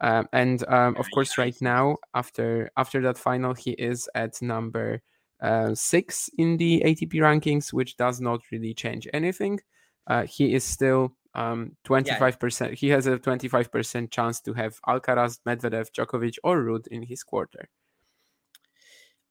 [0.00, 5.02] Um, and um, of course, right now, after after that final, he is at number
[5.40, 9.60] uh, six in the ATP rankings, which does not really change anything.
[10.06, 12.74] Uh, he is still um, 25%.
[12.74, 17.68] He has a 25% chance to have Alcaraz, Medvedev, Djokovic, or Ruud in his quarter.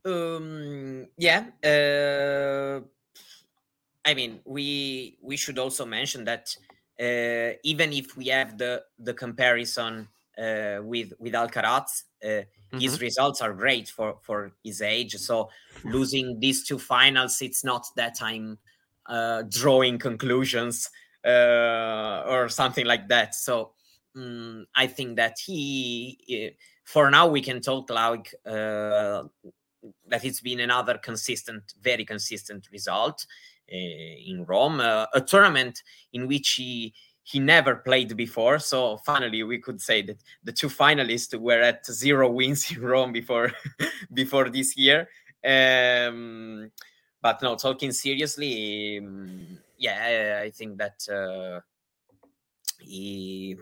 [0.05, 1.45] Um, yeah.
[1.63, 2.81] Uh,
[4.05, 6.55] I mean, we we should also mention that
[6.99, 12.43] uh, even if we have the the comparison uh, with with Alcaraz, uh,
[12.75, 12.81] mm-hmm.
[12.81, 15.15] his results are great for for his age.
[15.15, 15.49] So
[15.83, 18.57] losing these two finals, it's not that I'm
[19.05, 20.89] uh, drawing conclusions
[21.25, 23.35] uh, or something like that.
[23.35, 23.71] So
[24.15, 29.23] um, I think that he, for now, we can talk like uh,
[30.07, 33.25] that it's been another consistent, very consistent result
[33.71, 35.81] uh, in Rome, uh, a tournament
[36.13, 36.93] in which he
[37.25, 38.59] he never played before.
[38.59, 43.11] So finally, we could say that the two finalists were at zero wins in Rome
[43.11, 43.51] before
[44.13, 45.09] before this year.
[45.43, 46.71] Um,
[47.21, 51.61] but no, talking seriously, um, yeah, I think that uh,
[52.79, 53.57] he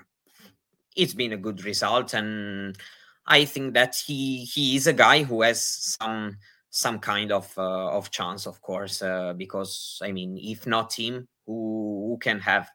[0.95, 2.78] it's been a good result, and
[3.26, 6.38] I think that he he is a guy who has some
[6.69, 11.30] some kind of uh, of chance, of course, uh, because I mean, if not him,
[11.45, 12.69] who who can have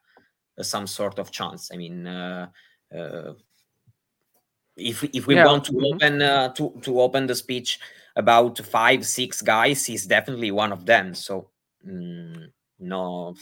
[0.64, 1.70] some sort of chance?
[1.72, 2.06] I mean.
[2.06, 2.48] Uh,
[2.96, 3.32] uh,
[4.78, 5.44] if if we yeah.
[5.44, 5.94] want to mm-hmm.
[5.94, 7.80] open uh, to to open the speech
[8.16, 11.14] about five six guys, he's definitely one of them.
[11.14, 11.50] So
[11.86, 12.46] mm,
[12.78, 13.34] no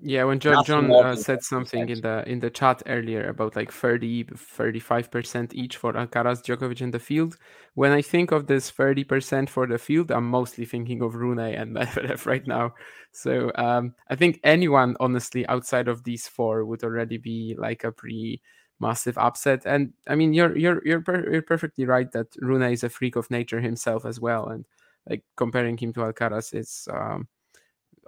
[0.00, 3.72] yeah when john john uh, said something in the in the chat earlier about like
[3.72, 7.36] 30 35% each for alcaraz djokovic in the field
[7.74, 11.74] when i think of this 30% for the field i'm mostly thinking of rune and
[11.76, 12.74] medvedev right now.
[13.10, 17.90] So um, i think anyone honestly outside of these four would already be like a
[17.90, 18.40] pretty
[18.78, 19.62] massive upset.
[19.66, 23.16] And i mean you're you're you're, per- you're perfectly right that rune is a freak
[23.16, 24.46] of nature himself as well.
[24.48, 24.64] And
[25.08, 27.26] like comparing him to alcaraz is um,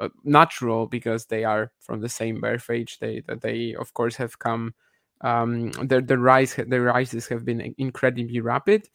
[0.01, 2.99] uh, natural because they are from the same birth age.
[2.99, 4.75] They that they of course have come.
[5.21, 8.89] Um, the the rise the rises have been incredibly rapid.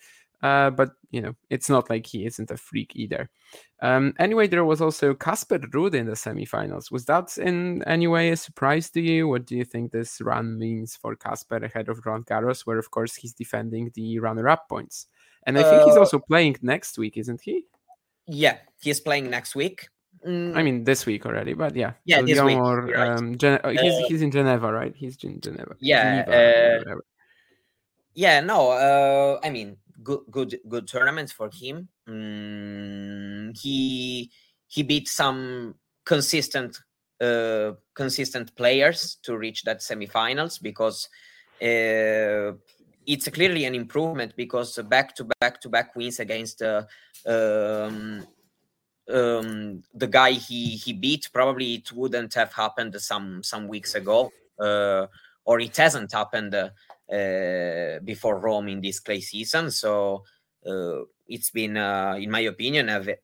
[0.44, 3.30] Uh, but you know it's not like he isn't a freak either.
[3.82, 6.92] Um, anyway, there was also Casper Ruud in the semifinals.
[6.92, 9.28] Was that in any way a surprise to you?
[9.28, 12.92] What do you think this run means for Casper ahead of Roland Garros, where of
[12.92, 15.08] course he's defending the runner-up points?
[15.46, 17.66] And I think uh, he's also playing next week, isn't he?
[18.28, 19.88] Yeah, he's playing next week.
[20.26, 20.56] Mm.
[20.56, 21.94] I mean, this week already, but yeah.
[22.06, 22.58] Yeah, this week.
[22.58, 23.10] Or, right.
[23.10, 24.94] um, Gen- uh, he's, uh, he's in Geneva, right?
[24.96, 25.76] He's in Geneva.
[25.80, 26.24] Yeah.
[26.26, 26.96] Geneva, uh,
[28.16, 28.40] yeah.
[28.40, 28.72] No.
[28.72, 31.90] Uh, I mean, good, good, good tournaments for him.
[32.10, 34.32] Mm, he
[34.68, 36.80] he beat some consistent,
[37.22, 41.08] uh, consistent players to reach that semifinals because
[41.62, 42.52] uh,
[43.06, 46.84] it's clearly an improvement because back to back to back wins against uh,
[47.28, 48.26] um,
[49.12, 54.32] um, the guy he he beat, probably it wouldn't have happened some some weeks ago,
[54.60, 55.08] uh,
[55.46, 56.70] or it hasn't happened uh,
[57.12, 59.70] uh, before Rome in this clay season.
[59.72, 60.24] So
[60.66, 63.16] uh, it's been, uh, in my opinion, a,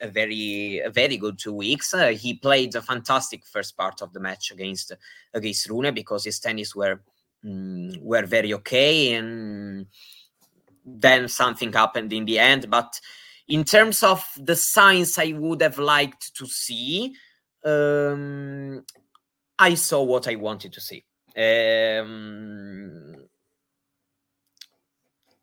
[0.00, 1.92] a, very a very good two weeks.
[1.92, 4.92] Uh, he played a fantastic first part of the match against
[5.34, 7.02] against Rune because his tennis were
[7.44, 9.86] um, were very okay, and
[10.86, 12.98] then something happened in the end, but
[13.48, 17.14] in terms of the signs I would have liked to see,
[17.64, 18.84] um,
[19.58, 21.04] I saw what I wanted to see.
[21.36, 23.16] Um,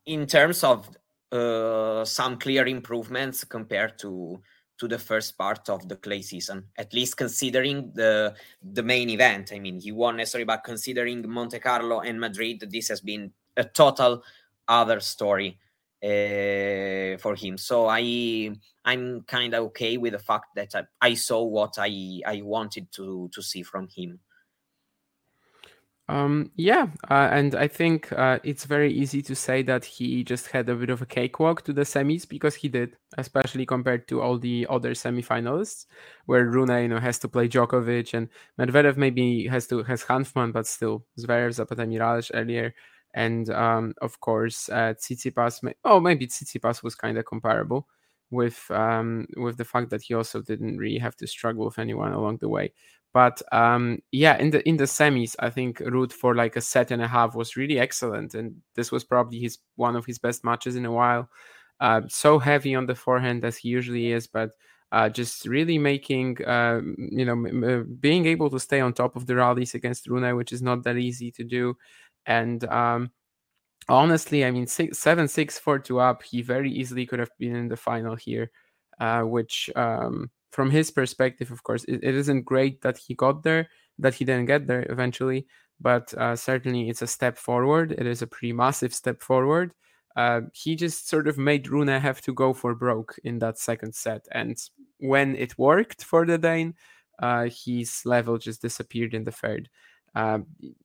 [0.06, 0.88] in terms of
[1.32, 4.40] uh, some clear improvements compared to
[4.78, 9.52] to the first part of the clay season, at least considering the the main event.
[9.52, 13.64] I mean, he won necessarily, but considering Monte Carlo and Madrid, this has been a
[13.64, 14.22] total
[14.66, 15.58] other story
[16.02, 17.58] uh, for him.
[17.58, 18.50] So I
[18.84, 22.90] I'm kind of okay with the fact that I, I, saw what I I wanted
[22.92, 24.20] to to see from him.
[26.08, 30.48] Um, yeah, uh, and I think uh, it's very easy to say that he just
[30.48, 34.20] had a bit of a cakewalk to the semis because he did, especially compared to
[34.20, 35.86] all the other semifinalists,
[36.26, 40.52] where Rune you know has to play Djokovic and Medvedev maybe has to has Hanfmann,
[40.52, 42.74] but still Zverev, Zapata Miralles earlier
[43.14, 45.62] and um, of course uh, Tsitsipas.
[45.62, 47.86] May- oh, maybe Tsitsipas was kind of comparable
[48.30, 52.12] with um, with the fact that he also didn't really have to struggle with anyone
[52.12, 52.72] along the way.
[53.12, 56.92] But um, yeah, in the in the semis, I think Ruud for like a set
[56.92, 60.44] and a half was really excellent, and this was probably his one of his best
[60.44, 61.28] matches in a while.
[61.80, 64.50] Uh, so heavy on the forehand as he usually is, but
[64.92, 69.16] uh, just really making uh, you know m- m- being able to stay on top
[69.16, 71.76] of the rallies against Rune, which is not that easy to do,
[72.26, 73.10] and um,
[73.88, 77.56] honestly, I mean, six, seven six four two up, he very easily could have been
[77.56, 78.50] in the final here,
[79.00, 83.42] uh, which um, from his perspective, of course, it, it isn't great that he got
[83.42, 83.68] there,
[83.98, 85.46] that he didn't get there eventually,
[85.80, 87.92] but uh, certainly it's a step forward.
[87.92, 89.72] It is a pretty massive step forward.
[90.16, 93.94] uh, he just sort of made Rune have to go for broke in that second
[93.94, 94.26] set.
[94.32, 94.58] And
[94.98, 96.74] when it worked for the Dane,
[97.22, 99.68] uh, his level just disappeared in the third.
[100.14, 100.40] Uh,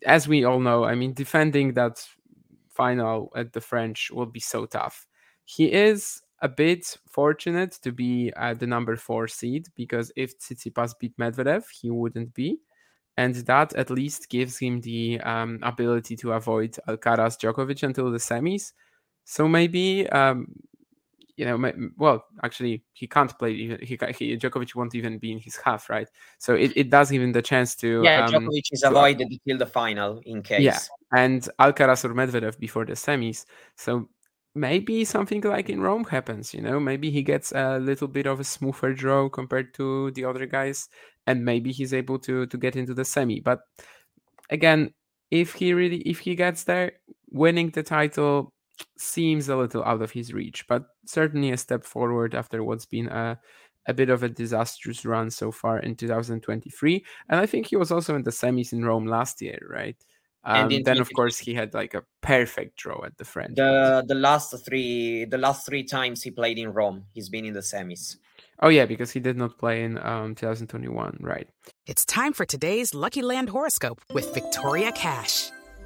[0.06, 2.06] as we all know, I mean, defending that
[2.70, 5.08] final at the French will be so tough.
[5.46, 10.94] He is a bit fortunate to be at the number four seed because if Tsitsipas
[11.00, 12.60] beat Medvedev, he wouldn't be.
[13.18, 18.18] And that at least gives him the um, ability to avoid Alcaraz Djokovic until the
[18.18, 18.74] semis.
[19.24, 20.48] So maybe um,
[21.38, 23.52] you know, well, actually, he can't play.
[23.52, 26.08] Even he, he Djokovic won't even be in his half, right?
[26.38, 28.04] So it, it does give him the chance to.
[28.04, 30.62] Yeah, um, Djokovic is avoided until the final in case.
[30.62, 30.80] Yeah,
[31.14, 33.46] and Alcaraz or Medvedev before the semis.
[33.76, 34.08] So
[34.56, 36.54] maybe something like in Rome happens.
[36.54, 40.24] You know, maybe he gets a little bit of a smoother draw compared to the
[40.24, 40.88] other guys,
[41.28, 43.42] and maybe he's able to to get into the semi.
[43.42, 43.60] But
[44.50, 44.94] again,
[45.32, 46.94] if he really if he gets there,
[47.30, 48.54] winning the title
[48.98, 53.08] seems a little out of his reach, but certainly a step forward after what's been
[53.08, 53.40] a,
[53.88, 57.06] a bit of a disastrous run so far in 2023.
[57.30, 59.98] And I think he was also in the semis in Rome last year, right?
[60.46, 63.56] Um, and then, of course, he had like a perfect draw at the French.
[63.56, 67.54] The the last three the last three times he played in Rome, he's been in
[67.54, 68.18] the semis.
[68.62, 71.50] Oh yeah, because he did not play in um, 2021, right?
[71.88, 75.50] It's time for today's Lucky Land horoscope with Victoria Cash.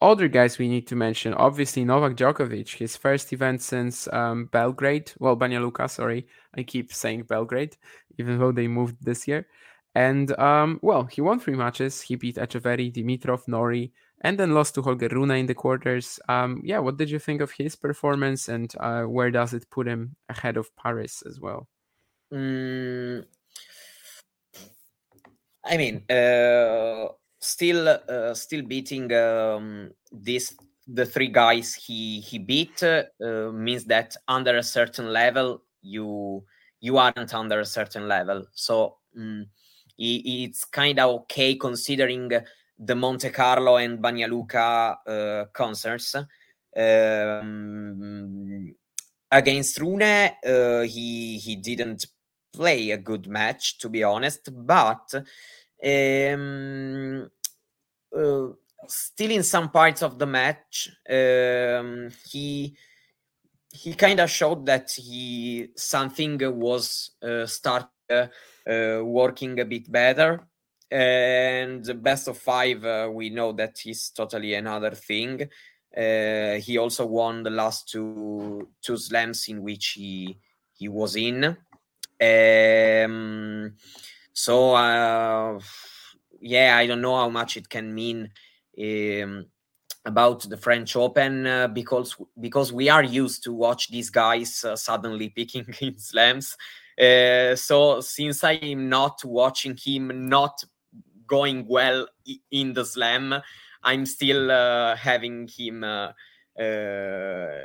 [0.00, 5.12] other guys we need to mention, obviously Novak Djokovic, his first event since um, Belgrade.
[5.18, 7.76] Well, Banja Luka, sorry, I keep saying Belgrade,
[8.18, 9.46] even though they moved this year.
[9.94, 12.00] And um, well, he won three matches.
[12.00, 16.20] He beat Etcheverry, Dimitrov, Norrie, and then lost to Holger Rune in the quarters.
[16.28, 19.88] Um, yeah, what did you think of his performance, and uh, where does it put
[19.88, 21.68] him ahead of Paris as well?
[22.32, 23.24] Mm,
[25.64, 27.08] I mean, uh,
[27.48, 30.54] still uh, still beating um, this
[30.86, 33.04] the three guys he he beat uh,
[33.52, 36.42] means that under a certain level you
[36.80, 38.44] you aren't under a certain level.
[38.52, 39.46] So um,
[39.98, 42.30] it's kind of okay considering
[42.78, 46.14] the Monte Carlo and Banja Luka uh, concerts.
[46.76, 48.74] Um,
[49.30, 52.06] against Rune uh, he he didn't
[52.52, 55.22] play a good match to be honest but um,
[58.16, 58.48] uh,
[58.86, 62.76] still in some parts of the match, um, he
[63.70, 68.26] he kind of showed that he something was uh, start uh,
[69.02, 70.40] working a bit better.
[70.90, 75.42] And the best of five, uh, we know that is totally another thing.
[75.94, 80.38] Uh, he also won the last two two slams in which he
[80.72, 81.44] he was in.
[82.20, 83.74] Um,
[84.32, 85.58] so uh,
[86.40, 88.30] yeah, I don't know how much it can mean
[88.80, 89.46] um,
[90.04, 94.76] about the French Open uh, because because we are used to watch these guys uh,
[94.76, 96.56] suddenly picking in slams.
[97.00, 100.64] Uh, so since I am not watching him not
[101.26, 102.08] going well
[102.50, 103.34] in the slam,
[103.82, 106.12] I'm still uh, having him uh,
[106.58, 107.64] uh,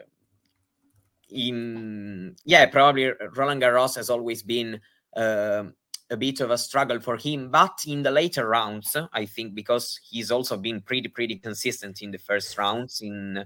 [1.29, 2.35] in.
[2.45, 4.79] Yeah, probably Roland Garros has always been.
[5.15, 5.75] Um,
[6.09, 7.49] a bit of a struggle for him.
[7.49, 12.11] But in the later rounds, I think because he's also been pretty pretty consistent in
[12.11, 13.45] the first rounds in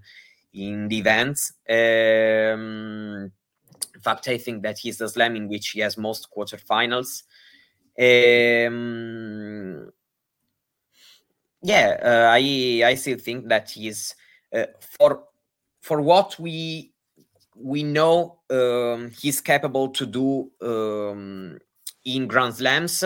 [0.53, 1.53] in the events.
[1.69, 3.31] Um,
[3.93, 7.23] in fact, I think that he's the slam in which he has most quarterfinals.
[7.99, 9.91] Um,
[11.63, 14.15] yeah, uh, I I still think that he's
[14.53, 14.65] uh,
[14.99, 15.23] for
[15.81, 16.91] for what we
[17.55, 21.59] we know um, he's capable to do um,
[22.07, 23.03] in Grand Slams.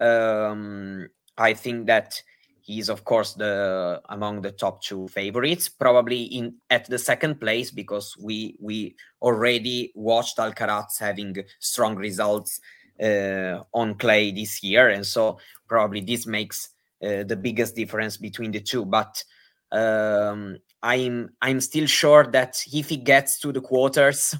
[0.00, 2.22] Um, I think that
[2.60, 7.70] he's of course the among the top two favorites, probably in at the second place
[7.70, 12.60] because we we already watched Alcaraz having strong results
[13.02, 15.38] uh, on clay this year, and so
[15.68, 16.70] probably this makes
[17.02, 18.84] uh, the biggest difference between the two.
[18.84, 19.22] But
[19.70, 24.34] um, I'm I'm still sure that if he gets to the quarters,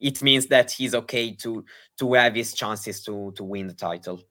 [0.00, 1.64] it means that he's okay to
[1.98, 4.22] to have his chances to to win the title.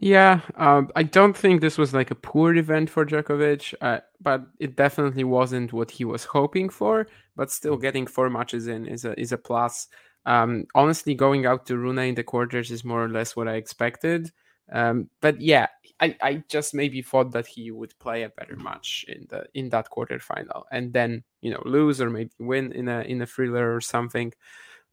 [0.00, 4.46] Yeah, um, I don't think this was like a poor event for Djokovic, uh, but
[4.58, 7.06] it definitely wasn't what he was hoping for.
[7.36, 9.88] But still, getting four matches in is a is a plus.
[10.24, 13.54] Um, honestly, going out to Rune in the quarters is more or less what I
[13.54, 14.32] expected.
[14.72, 15.66] Um, but yeah,
[16.00, 19.68] I, I just maybe thought that he would play a better match in the in
[19.70, 23.74] that quarterfinal and then you know lose or maybe win in a in a thriller
[23.74, 24.32] or something.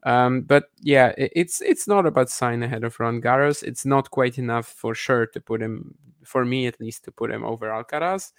[0.04, 3.62] Um, but yeah, it, it's it's not a bad sign ahead of Roland Garros.
[3.62, 7.30] It's not quite enough for sure to put him, for me at least, to put
[7.30, 8.32] him over Alcaraz.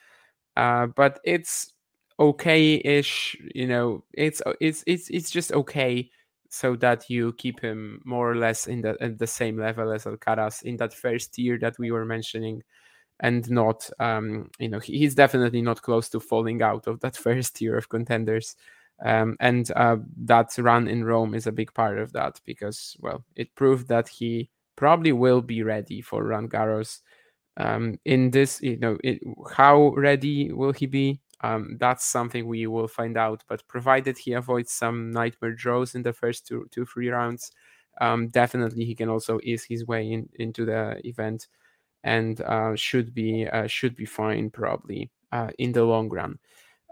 [0.57, 1.73] Uh, but it's
[2.19, 3.37] okay-ish.
[3.55, 6.09] You know, it's it's it's it's just okay,
[6.51, 10.03] so that you keep him more or less in the at the same level as
[10.03, 12.61] Alcaraz in that first tier that we were mentioning,
[13.21, 17.55] and not, um, you know, he's definitely not close to falling out of that first
[17.55, 18.57] tier of contenders.
[19.03, 23.23] Um, and uh, that run in Rome is a big part of that because, well,
[23.35, 26.99] it proved that he probably will be ready for Roland Garros.
[27.57, 29.21] Um, in this, you know, it,
[29.55, 31.21] how ready will he be?
[31.43, 33.43] Um, that's something we will find out.
[33.47, 37.51] But provided he avoids some nightmare draws in the first two, two, three rounds,
[37.99, 41.47] um, definitely he can also ease his way in, into the event,
[42.03, 46.39] and uh, should be uh, should be fine probably uh, in the long run.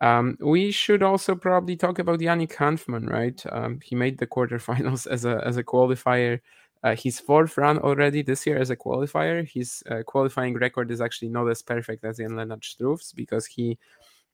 [0.01, 3.41] Um, we should also probably talk about Yannick Hanfmann, right?
[3.51, 6.41] Um, he made the quarterfinals as a as a qualifier.
[6.81, 9.45] Uh, his fourth run already this year as a qualifier.
[9.45, 13.77] His uh, qualifying record is actually not as perfect as Jan Lennart Struff's because he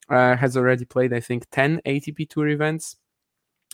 [0.10, 2.97] uh, has already played, I think, 10 ATP Tour events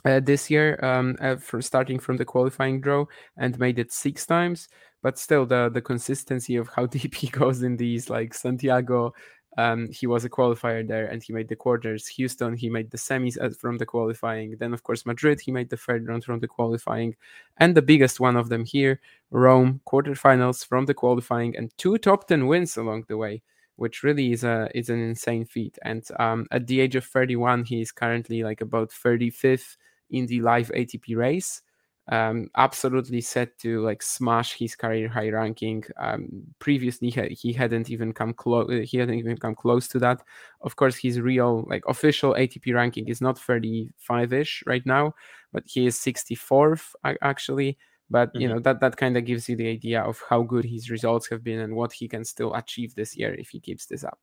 [0.06, 3.06] uh, this year, um, uh, for starting from the qualifying draw
[3.38, 4.68] and made it six times.
[5.04, 9.14] But still, the the consistency of how deep he goes in these, like Santiago,
[9.58, 12.08] um, he was a qualifier there and he made the quarters.
[12.08, 14.56] Houston, he made the semis from the qualifying.
[14.58, 17.16] Then, of course, Madrid, he made the third round from the qualifying.
[17.58, 22.28] And the biggest one of them here, Rome, quarterfinals from the qualifying and two top
[22.28, 23.42] 10 wins along the way,
[23.76, 25.78] which really is a is an insane feat.
[25.84, 29.78] And um, at the age of 31, he is currently like about 35th
[30.10, 31.62] in the live ATP race
[32.10, 35.84] um, absolutely set to like smash his career high ranking.
[35.98, 38.90] Um, previously, he hadn't even come close.
[38.90, 40.22] He hadn't even come close to that.
[40.62, 45.14] Of course, his real like official ATP ranking is not 35 ish right now,
[45.54, 47.78] but he is 64th actually.
[48.12, 48.42] But mm-hmm.
[48.42, 51.30] you know that that kind of gives you the idea of how good his results
[51.30, 54.20] have been and what he can still achieve this year if he keeps this up.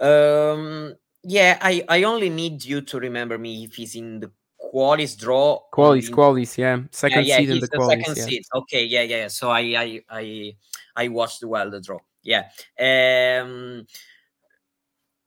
[0.00, 0.94] Um.
[1.28, 4.30] Yeah, I I only need you to remember me if he's in the
[4.72, 5.60] Qualis draw.
[5.72, 8.24] Qualis, Qualis, yeah, second yeah, yeah, seed in the, the Qualis, second yeah.
[8.24, 8.42] seed.
[8.54, 9.28] Okay, yeah, yeah.
[9.28, 10.56] So I, I, I,
[10.94, 11.98] I watched well the draw.
[12.22, 12.44] Yeah.
[12.78, 13.86] Um,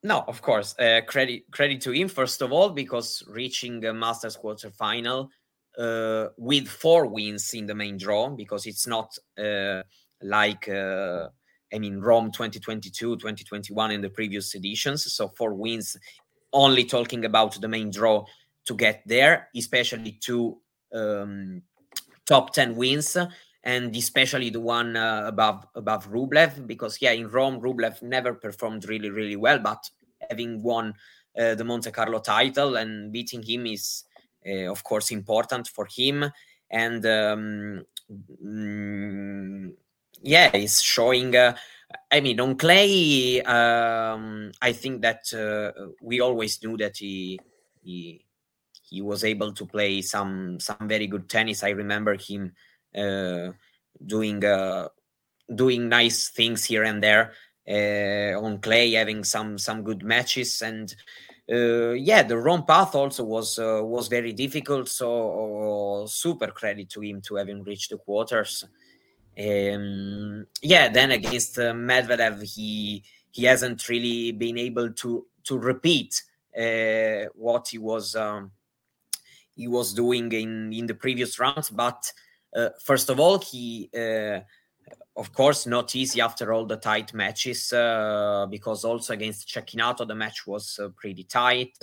[0.02, 0.74] no, of course.
[0.78, 5.30] Uh, credit credit to him first of all because reaching a Masters quarter final
[5.78, 9.82] uh, with four wins in the main draw because it's not uh,
[10.22, 11.28] like uh,
[11.72, 15.12] I mean Rome 2022, 2021 in the previous editions.
[15.12, 15.96] So four wins.
[16.52, 18.24] Only talking about the main draw
[18.66, 20.58] to get there, especially two
[20.92, 21.62] um,
[22.26, 23.16] top 10 wins
[23.62, 28.88] and especially the one uh, above above Rublev because yeah in Rome Rublev never performed
[28.88, 29.82] really really well but
[30.28, 30.94] having won
[31.38, 34.04] uh, the Monte Carlo title and beating him is
[34.46, 36.24] of course important for him
[36.70, 37.84] and um,
[38.44, 39.72] mm,
[40.22, 41.54] yeah he's showing uh,
[42.10, 47.38] I mean on clay um, I think that uh, we always knew that he
[47.82, 48.24] he
[48.90, 51.62] he was able to play some some very good tennis.
[51.62, 52.52] I remember him
[52.94, 53.52] uh,
[54.04, 54.88] doing uh,
[55.54, 57.32] doing nice things here and there
[57.68, 60.94] uh, on clay, having some some good matches, and
[61.50, 64.88] uh, yeah, the wrong path also was uh, was very difficult.
[64.88, 68.64] So super credit to him to having reached the quarters.
[69.38, 76.22] Um, yeah, then against uh, Medvedev, he he hasn't really been able to to repeat
[77.34, 78.14] what he was.
[78.14, 78.52] Um,
[79.56, 81.70] he was doing in in the previous rounds.
[81.70, 82.12] But
[82.54, 84.40] uh, first of all, he uh,
[85.16, 90.14] of course not easy after all the tight matches uh, because also against Cecchinato the
[90.14, 91.76] match was uh, pretty tight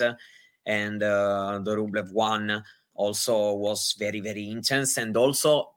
[0.66, 2.64] and uh, the Rublev one
[2.94, 5.70] also was very very intense and also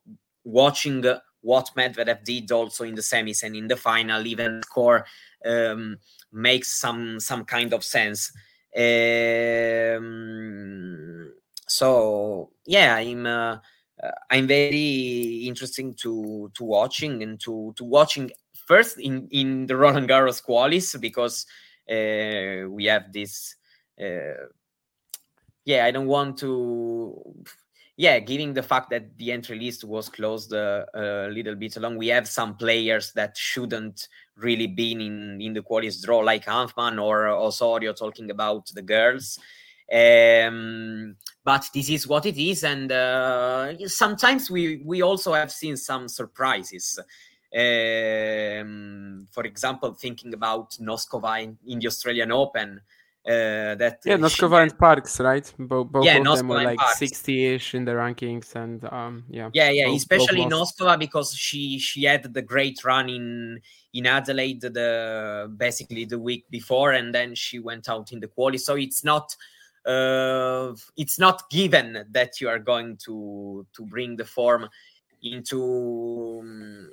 [0.44, 1.04] watching
[1.42, 5.06] what Medvedev did also in the semis and in the final even score
[5.46, 5.98] um,
[6.32, 8.32] makes some some kind of sense.
[8.78, 10.02] Um,
[11.72, 13.58] so yeah i'm uh,
[14.30, 18.32] i'm very interesting to to watching and to to watching
[18.68, 21.46] first in in the roland garros qualis because
[21.90, 23.56] uh, we have this
[24.02, 24.46] uh,
[25.66, 27.36] yeah i don't want to
[28.02, 31.98] yeah, given the fact that the entry list was closed uh, a little bit along,
[31.98, 37.00] we have some players that shouldn't really been in in the qualies draw, like Hanfmann
[37.00, 39.38] or Osorio, talking about the girls.
[39.92, 45.76] Um, but this is what it is, and uh, sometimes we we also have seen
[45.76, 46.98] some surprises.
[47.54, 52.80] Um, for example, thinking about Noskova in, in the Australian Open,
[53.28, 55.54] uh, that yeah, Noskova and Parks, right?
[55.60, 56.80] Bo- both Yeah, of them were like.
[56.80, 60.54] 60-ish in the rankings, and um, yeah, yeah yeah both- especially both.
[60.54, 63.60] Noskova because she she had the great run in
[63.94, 68.58] in Adelaide the basically the week before and then she went out in the quali
[68.58, 69.36] so it's not
[69.86, 74.70] uh it's not given that you are going to to bring the form
[75.24, 76.92] into um,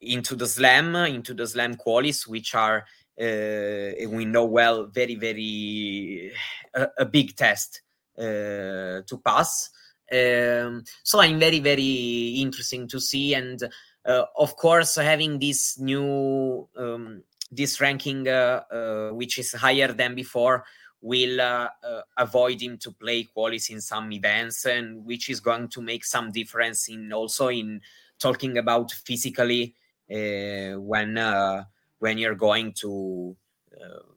[0.00, 2.84] into the slam into the slam qualies which are
[3.20, 6.32] uh, we know well very very
[6.74, 7.82] a, big test
[8.18, 9.70] uh, to pass.
[10.10, 13.62] Um, so i'm very very interesting to see and
[14.04, 20.64] uh, of course having this new um, this ranking uh, which is higher than before
[21.02, 25.68] will uh, uh, avoid him to play qualies in some events and which is going
[25.68, 27.80] to make some difference in also in
[28.20, 29.74] talking about physically
[30.10, 31.64] uh, when uh,
[31.98, 33.36] when you're going to
[33.80, 34.12] uh,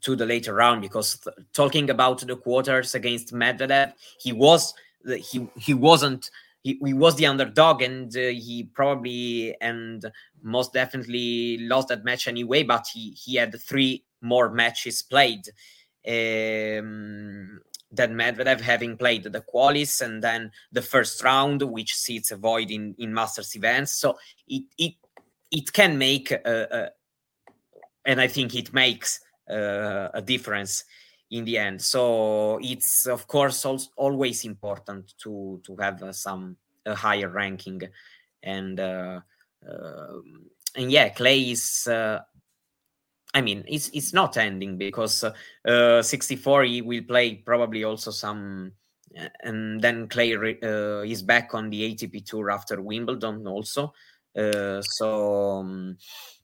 [0.00, 5.48] to the later round because th- talking about the quarters against Medvedev, he was he
[5.56, 6.30] he wasn't
[6.62, 10.10] he, he was the underdog and uh, he probably and
[10.42, 12.62] most definitely lost that match anyway.
[12.62, 15.48] But he he had three more matches played
[16.06, 17.60] um,
[17.90, 22.70] than Medvedev, having played the qualis and then the first round, which seats a void
[22.70, 23.92] in in Masters events.
[23.92, 24.94] So it it
[25.50, 26.90] it can make a,
[28.04, 30.84] and I think it makes uh, a difference
[31.30, 31.82] in the end.
[31.82, 36.56] So it's of course al- always important to to have uh, some
[36.86, 37.82] a higher ranking,
[38.42, 39.20] and uh,
[39.68, 40.20] uh,
[40.74, 41.88] and yeah, Clay is.
[43.38, 45.32] I mean, it's it's not ending because uh,
[45.64, 48.72] uh, 64 he will play probably also some,
[49.16, 53.94] uh, and then Clay uh, is back on the ATP tour after Wimbledon also.
[54.36, 55.96] Uh, so um,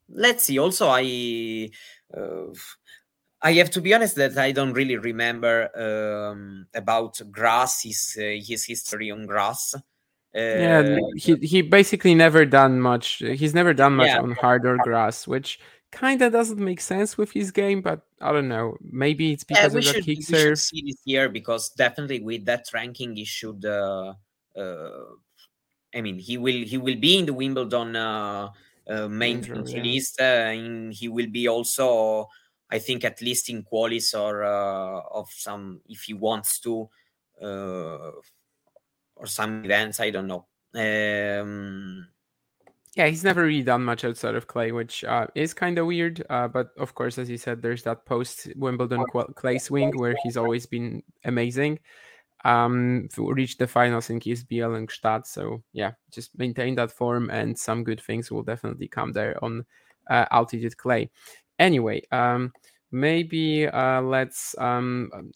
[0.09, 0.61] let's see.
[0.61, 1.69] Also, I
[2.17, 2.55] uh,
[3.43, 8.39] I have to be honest that I don't really remember um, about grass his uh,
[8.41, 9.75] his history on grass.
[9.75, 9.81] Uh,
[10.33, 13.17] yeah, he he basically never done much.
[13.19, 14.21] He's never done much Yeah.
[14.21, 15.59] on hard or grass, which
[15.95, 17.81] kind of doesn't make sense with his game.
[17.81, 18.77] But I don't know.
[18.83, 21.71] Maybe it's yeah, because we of the should, kick we should see this year because
[21.71, 23.65] definitely with that ranking he should.
[23.65, 24.15] Uh,
[24.59, 25.05] uh,
[25.95, 28.49] I mean, he will he will be in the Wimbledon uh,
[28.89, 29.83] uh, main entry yeah.
[29.83, 30.21] list.
[30.21, 32.29] Uh, and he will be also,
[32.71, 36.89] I think, at least in qualis or uh, of some if he wants to,
[37.41, 38.11] uh,
[39.17, 40.01] or some events.
[40.01, 40.47] I don't know.
[40.75, 42.09] Um,
[42.97, 46.25] Yeah, he's never really done much outside of clay, which uh, is kind of weird.
[46.31, 50.37] Uh, but of course, as you said, there's that post Wimbledon clay swing where he's
[50.37, 51.81] always been amazing.
[52.45, 55.27] Um, to reach the finals in Kitzbühel and Gstaad.
[55.27, 59.65] So yeah, just maintain that form, and some good things will definitely come there on
[60.11, 61.11] uh, altitude clay.
[61.59, 62.53] Anyway, um,
[62.93, 64.55] maybe uh, let's.
[64.59, 65.33] Um,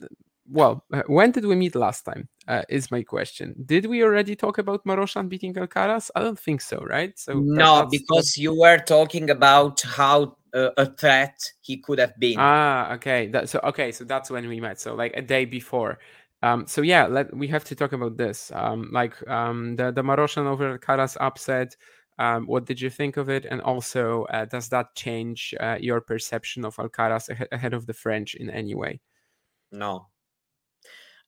[0.51, 2.29] well, uh, when did we meet last time?
[2.47, 3.55] Uh, is my question.
[3.67, 6.11] Did we already talk about Marozsan beating Alcaraz?
[6.17, 7.19] I don't think so, right?
[7.19, 11.99] So that- no, that's- because you were talking about how uh, a threat he could
[11.99, 12.37] have been.
[12.39, 13.27] Ah, okay.
[13.29, 14.81] That, so okay, so that's when we met.
[14.81, 15.99] So like a day before.
[16.43, 18.51] Um, so yeah, let we have to talk about this.
[18.55, 21.77] Um, like um, the the Marozsan over Karas upset.
[22.19, 23.45] Um, what did you think of it?
[23.45, 28.35] And also, uh, does that change uh, your perception of Alcaraz ahead of the French
[28.35, 29.01] in any way?
[29.71, 30.07] No.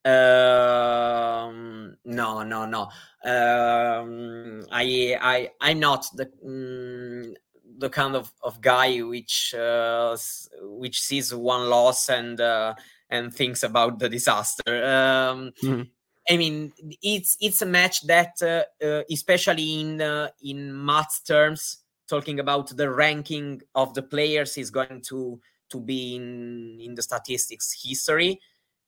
[0.04, 2.82] Um, no, no, no.
[3.24, 7.34] Um, I, I, I'm not the mm,
[7.78, 10.16] the kind of, of guy which uh,
[10.62, 12.74] which sees one loss and uh,
[13.10, 14.84] and thinks about the disaster.
[14.84, 15.90] Um, Mhm.
[16.30, 16.72] I mean,
[17.02, 21.78] it's it's a match that, uh, uh, especially in uh, in math terms,
[22.08, 25.40] talking about the ranking of the players, is going to
[25.70, 28.38] to be in in the statistics history.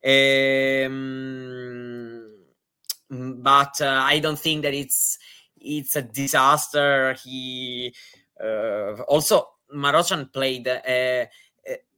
[0.04, 1.62] Um,
[3.08, 5.18] but uh, I don't think that it's
[5.56, 7.14] it's a disaster.
[7.22, 7.94] He
[8.42, 11.28] uh, also Marozsan played a,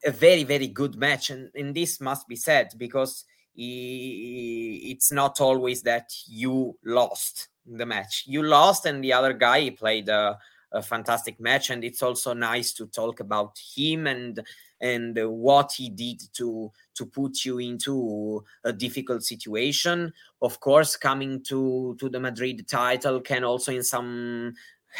[0.05, 3.25] a, very very good match, and, and this must be said because
[3.55, 8.25] he, it's not always that you lost the match.
[8.27, 10.39] You lost, and the other guy played a,
[10.73, 14.45] a fantastic match, and it's also nice to talk about him and
[14.85, 20.13] and what he did to to put you into a difficult situation.
[20.43, 24.55] Of course, coming to to the Madrid title can also in some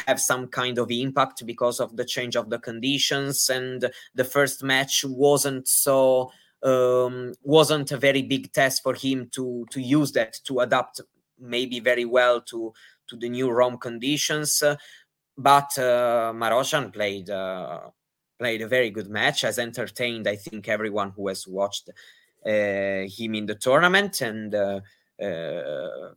[0.07, 4.61] have some kind of impact because of the change of the conditions and the first
[4.61, 6.31] match wasn't so
[6.63, 10.99] um, wasn't a very big test for him to to use that to adapt
[11.39, 12.73] maybe very well to
[13.07, 14.63] to the new Rome conditions.
[15.37, 16.33] but uh,
[16.91, 17.81] played uh,
[18.37, 21.89] played a very good match, has entertained I think everyone who has watched
[22.45, 24.79] uh, him in the tournament, and uh,
[25.21, 26.09] uh,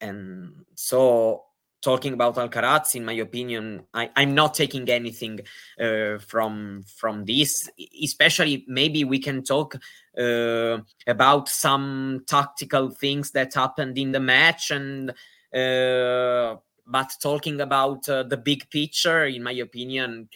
[0.00, 1.44] and so
[1.80, 5.40] talking about Alcaraz, in my opinion, I, am not taking anything
[5.80, 7.68] uh, from from this.
[8.02, 9.74] Especially, maybe we can talk
[10.16, 15.10] uh, about some tactical things that happened in the match, and
[15.52, 20.28] uh, but talking about the big picture, in my opinion,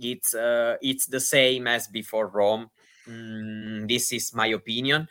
[0.00, 2.70] it's uh, it's the same as before Rome.
[3.08, 5.08] Mm, this is my opinion.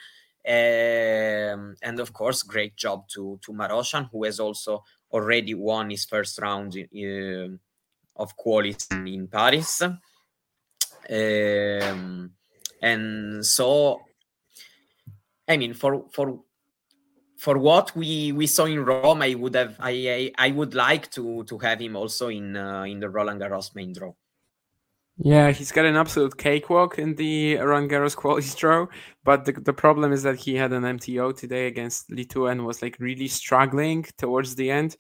[0.48, 6.06] Um, and of course, great job to to Marozsan, who has also already won his
[6.06, 7.50] first round uh,
[8.16, 9.82] of quality in Paris.
[11.10, 12.32] Um,
[12.82, 14.02] and so,
[15.48, 16.40] I mean, for for
[17.38, 21.12] for what we we saw in Rome, I would have I I, I would like
[21.12, 24.14] to to have him also in uh, in the Roland Garros main draw.
[25.22, 27.58] Yeah, he's got an absolute cakewalk in the
[28.16, 28.88] quality draw,
[29.26, 32.82] but the, the problem is that he had an MTO today against Litu and was
[32.82, 34.96] like really struggling towards the end.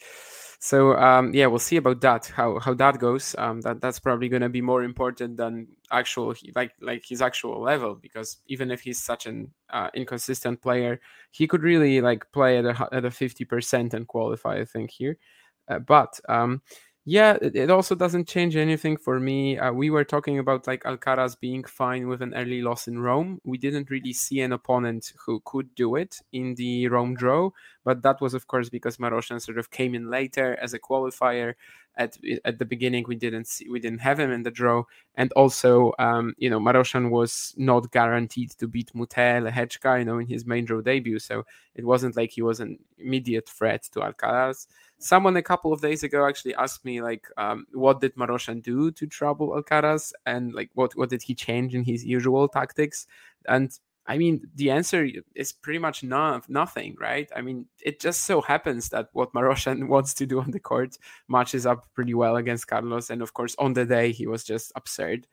[0.59, 3.33] So um, yeah, we'll see about that how how that goes.
[3.37, 7.61] Um, that that's probably going to be more important than actual like like his actual
[7.61, 10.99] level because even if he's such an uh, inconsistent player,
[11.31, 14.59] he could really like play at a at a fifty percent and qualify.
[14.59, 15.17] I think here,
[15.69, 16.61] uh, but um,
[17.05, 19.57] yeah, it, also doesn't change anything for me.
[19.57, 23.39] Uh, we were talking about like Alcaraz being fine with an early loss in Rome.
[23.43, 27.51] We didn't really see an opponent who could do it in the Rome draw,
[27.83, 31.53] but that was of course because Marozsan sort of came in later as a qualifier.
[31.99, 34.83] At at the beginning, we didn't see we didn't have him in the draw,
[35.15, 40.17] and also um, you know Marozsan was not guaranteed to beat Mutel Lehecka, you know,
[40.17, 41.43] in his main draw debut, so
[41.75, 44.65] it wasn't like he was an immediate threat to Alcaraz.
[44.97, 48.91] Someone a couple of days ago actually asked me like um, what did Marozsan do
[48.91, 50.13] to trouble Alcaraz?
[50.25, 53.07] And like what what did he change in his usual tactics?
[53.47, 53.77] And
[54.09, 58.41] I mean the answer is pretty much none, nothing right I mean it just so
[58.41, 60.97] happens that what Marozsan wants to do on the court
[61.27, 64.71] matches up pretty well against Carlos and of course on the day he was just
[64.75, 65.27] absurd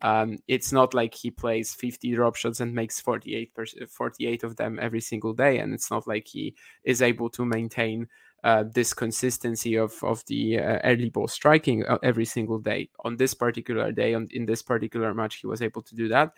[0.00, 3.52] um, it's not like he plays 50 drop shots and makes 48
[3.88, 8.08] 48 of them every single day and it's not like he is able to maintain
[8.44, 12.90] uh, this consistency of of the uh, early ball striking uh, every single day.
[13.04, 16.32] On this particular day, on in this particular match, he was able to do that.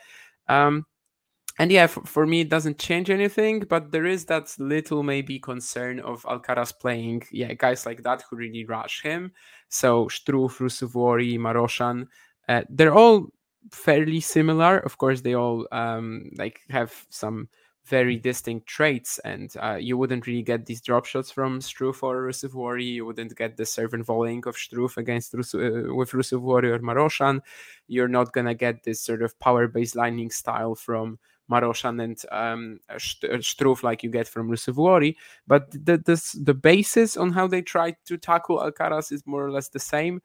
[0.47, 0.85] Um,
[1.59, 5.39] and yeah, for, for, me, it doesn't change anything, but there is that little maybe
[5.39, 9.33] concern of Alcaraz playing, yeah, guys like that who really rush him.
[9.69, 12.09] So Struff, Ruusuvuori, Marozsan,
[12.49, 13.29] uh, they're all
[13.71, 14.79] fairly similar.
[14.79, 17.49] Of course, they all um, like have some
[17.85, 22.23] very distinct traits, and uh, you wouldn't really get these drop shots from Struff or
[22.23, 22.95] Ruusuvuori.
[22.95, 26.79] You wouldn't get the serve and volleying of Struff against Rus- uh, with Ruusuvuori or
[26.81, 27.41] Marozsan.
[27.87, 31.19] You're not gonna get this sort of power baselining style from
[31.51, 35.17] Marozsan and um, Struff like you get from Ruusuvuori.
[35.47, 39.51] But the, the the basis on how they try to tackle Alcaraz is more or
[39.51, 40.21] less the same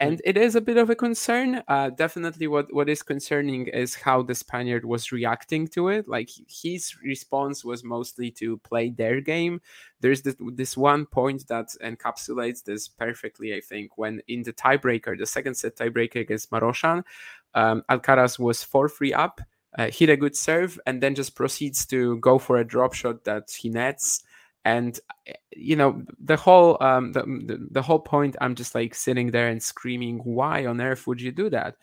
[0.00, 1.62] and it is a bit of a concern.
[1.68, 6.08] Uh, definitely, what what is concerning is how the Spaniard was reacting to it.
[6.08, 9.60] Like his response was mostly to play their game.
[10.00, 15.16] There's this, this one point that encapsulates this perfectly, I think, when in the tiebreaker,
[15.16, 17.04] the second set tiebreaker against Marozsan,
[17.54, 19.40] um, Alcaraz was four three up,
[19.78, 23.24] uh, hit a good serve, and then just proceeds to go for a drop shot
[23.24, 24.22] that he nets.
[24.64, 28.94] And eh, you know the whole um the, the, the whole point i'm just like
[28.94, 31.76] sitting there and screaming why on earth would you do that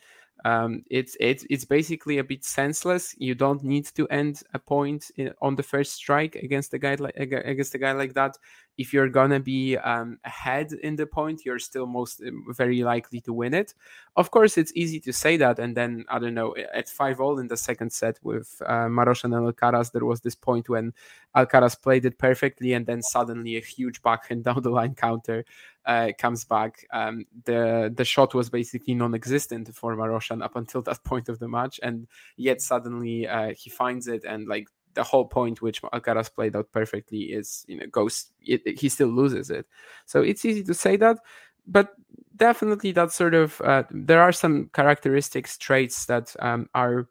[0.44, 3.14] um, it's it's it's basically a bit senseless.
[3.18, 6.96] You don't need to end a point in, on the first strike against a guy
[6.96, 8.36] like against a guy like that.
[8.78, 13.20] If you're gonna be um, ahead in the point, you're still most um, very likely
[13.20, 13.74] to win it.
[14.16, 17.38] Of course, it's easy to say that, and then I don't know at five all
[17.38, 20.92] in the second set with uh, Marozsan and Alcaraz, there was this point when
[21.36, 25.44] Alcaraz played it perfectly, and then suddenly a huge backhand down the line counter
[25.86, 26.86] uh, comes back.
[26.92, 31.48] Um, the the shot was basically non-existent for Marozsan up until that point of the
[31.48, 32.06] match, and
[32.36, 36.70] yet suddenly uh, he finds it, and like the whole point which Alcaraz played out
[36.70, 39.66] perfectly is you know goes it, he still loses it.
[40.06, 41.18] So it's easy to say that,
[41.66, 41.94] but
[42.36, 47.08] definitely that sort of uh, there are some characteristics traits that um, are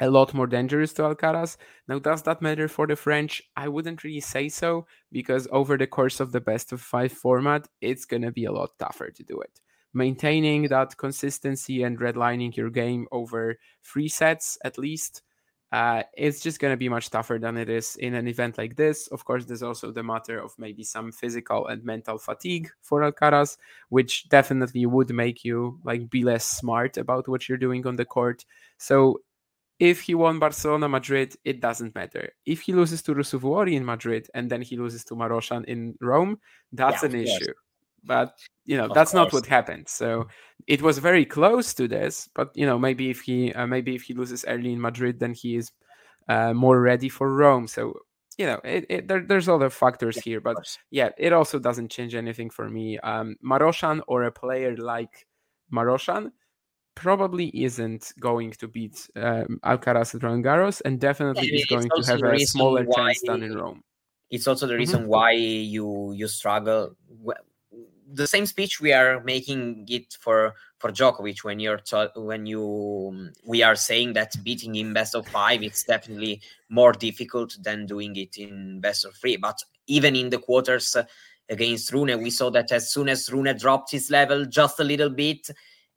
[0.00, 1.56] a lot more dangerous to Alcaraz.
[1.88, 3.42] Now, does that matter for the French?
[3.56, 7.68] I wouldn't really say so because over the course of the best of five format,
[7.80, 9.60] it's going to be a lot tougher to do it.
[9.94, 15.22] Maintaining that consistency and redlining your game over three sets at least,
[15.72, 18.76] uh, it's just going to be much tougher than it is in an event like
[18.76, 19.08] this.
[19.08, 23.56] Of course, there's also the matter of maybe some physical and mental fatigue for Alcaraz,
[23.88, 28.04] which definitely would make you like be less smart about what you're doing on the
[28.04, 28.44] court.
[28.78, 29.20] So
[29.78, 32.32] if he won Barcelona Madrid, it doesn't matter.
[32.46, 36.38] If he loses to Ruusuvuori in Madrid and then he loses to Marozsan in Rome,
[36.72, 37.52] that's yeah, an issue.
[38.04, 39.32] But you know of that's course.
[39.32, 39.88] not what happened.
[39.88, 40.28] So
[40.66, 42.28] it was very close to this.
[42.34, 45.34] But you know maybe if he uh, maybe if he loses early in Madrid, then
[45.34, 45.72] he is
[46.28, 47.66] uh, more ready for Rome.
[47.66, 47.94] So
[48.38, 50.40] you know it, it, there, there's other factors yeah, here.
[50.40, 50.56] But
[50.90, 52.98] yeah, it also doesn't change anything for me.
[53.00, 55.26] Um, Marozsan or a player like
[55.72, 56.30] Marozsan
[56.96, 61.88] probably isn't going to beat um, Alcaraz at Roland Garros, and definitely yeah, is going
[61.88, 63.84] to have a smaller why, chance than in Rome.
[64.30, 65.10] It's also the reason mm-hmm.
[65.10, 66.96] why you you struggle.
[68.12, 73.30] The same speech we are making it for for Djokovic when you're t- when you
[73.44, 78.16] we are saying that beating in best of five it's definitely more difficult than doing
[78.16, 79.36] it in best of three.
[79.36, 80.96] But even in the quarters
[81.48, 85.10] against Rune, we saw that as soon as Rune dropped his level just a little
[85.10, 85.48] bit,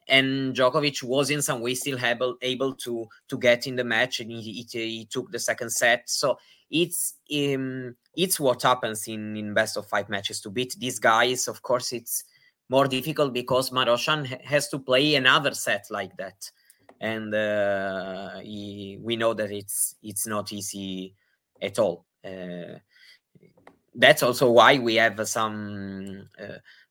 [0.10, 4.20] and Djokovic was in some way still able able to to get in the match,
[4.20, 6.10] and he, he, he took the second set.
[6.10, 6.38] So
[6.70, 11.48] it's um, it's what happens in in best of five matches to beat these guys.
[11.48, 12.24] Of course, it's
[12.70, 16.52] more difficult because Marozsan has to play another set like that,
[17.00, 21.14] and uh, he, we know that it's it's not easy
[21.62, 22.06] at all.
[22.26, 22.80] Uh,
[23.96, 26.58] that's also why we have some uh,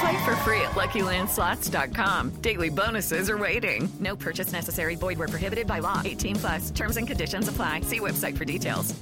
[0.00, 2.30] Play for free at LuckyLandSlots.com.
[2.40, 3.86] Daily bonuses are waiting.
[4.00, 4.94] No purchase necessary.
[4.94, 6.00] Void were prohibited by law.
[6.04, 6.70] 18 plus.
[6.70, 7.82] Terms and conditions apply.
[7.82, 8.94] See website for details.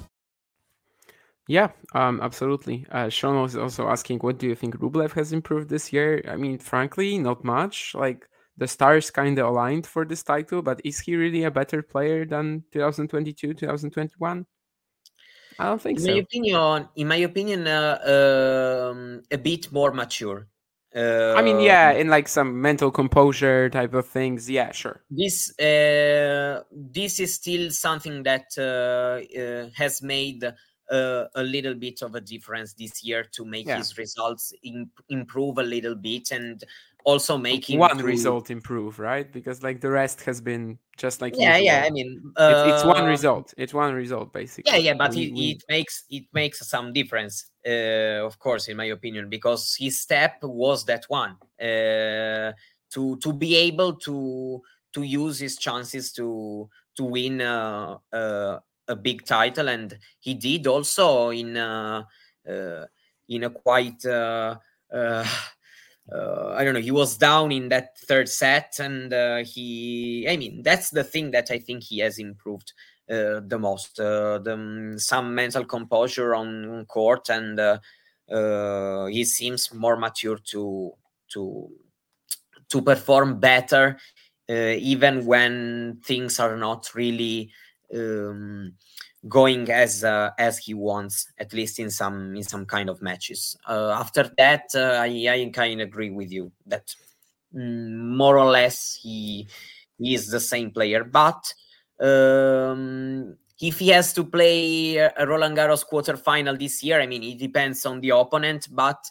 [1.47, 2.85] Yeah, um, absolutely.
[2.91, 6.23] Uh, Sean was also asking, what do you think Rublev has improved this year?
[6.29, 7.95] I mean, frankly, not much.
[7.95, 8.29] Like
[8.59, 12.27] the stars kind of aligned for this title, but is he really a better player
[12.27, 14.47] than 2022, 2021?
[15.61, 16.13] I don't think in so.
[16.13, 20.49] My opinion, in my opinion, uh, um, a bit more mature.
[20.95, 24.49] Uh, I mean, yeah, in like some mental composure type of things.
[24.49, 25.03] Yeah, sure.
[25.11, 30.45] This uh, this is still something that uh, uh has made
[30.91, 33.77] uh, a little bit of a difference this year to make yeah.
[33.77, 36.65] his results in, improve a little bit and
[37.05, 39.31] also making one result improve, right?
[39.33, 41.65] Because like the rest has been just like yeah, usual.
[41.65, 41.85] yeah.
[41.87, 43.55] I mean, uh, it's, it's, one uh, result.
[43.57, 44.73] It's one result basically.
[44.73, 45.51] Yeah, yeah, but we, it, we...
[45.53, 50.43] it makes it makes some difference, uh, of course, in my opinion, because his step
[50.43, 52.53] was that one uh,
[52.91, 54.61] to to be able to
[54.93, 60.67] to use his chances to to win uh, uh, a big title, and he did
[60.67, 62.03] also in uh,
[62.49, 62.85] uh,
[63.29, 64.05] in a quite.
[66.13, 66.81] Uh, I don't know.
[66.81, 70.27] He was down in that third set, and uh, he.
[70.29, 72.73] I mean, that's the thing that I think he has improved
[73.11, 74.01] uh, the most.
[74.01, 77.79] Uh, the, um, some mental composure on court, and uh,
[78.31, 80.93] uh, he seems more mature to
[81.33, 81.71] to
[82.71, 83.99] to perform better,
[84.49, 87.51] even when things are not really
[87.95, 88.73] um,
[89.27, 93.57] going as uh, as he wants, at least in some in some kind of matches.
[93.67, 96.95] Uh, after that, uh, I, I kind of agree with you that
[97.55, 99.49] mm, more or less he
[99.99, 101.55] he is the same player, but.
[102.01, 107.41] Um, if he has to play a Roland Garros quarterfinal this year, I mean, it
[107.41, 109.05] depends on the opponent, but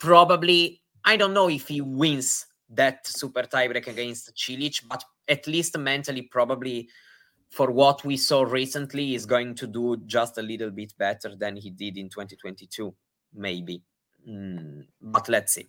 [0.00, 5.76] probably I don't know if he wins that super tiebreak against Cilic, but at least
[5.78, 6.88] mentally, probably
[7.52, 11.54] for what we saw recently is going to do just a little bit better than
[11.54, 12.94] he did in 2022
[13.34, 13.82] maybe.
[14.26, 15.68] Mm, but let's see.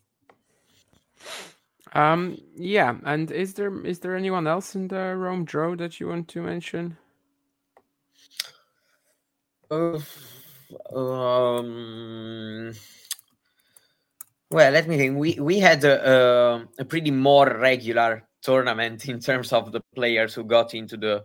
[1.91, 6.07] Um yeah and is there is there anyone else in the rome draw that you
[6.07, 6.97] want to mention?
[9.69, 9.99] Uh,
[10.95, 12.71] um
[14.49, 15.17] well let me think.
[15.17, 20.33] We we had a, a, a pretty more regular tournament in terms of the players
[20.33, 21.23] who got into the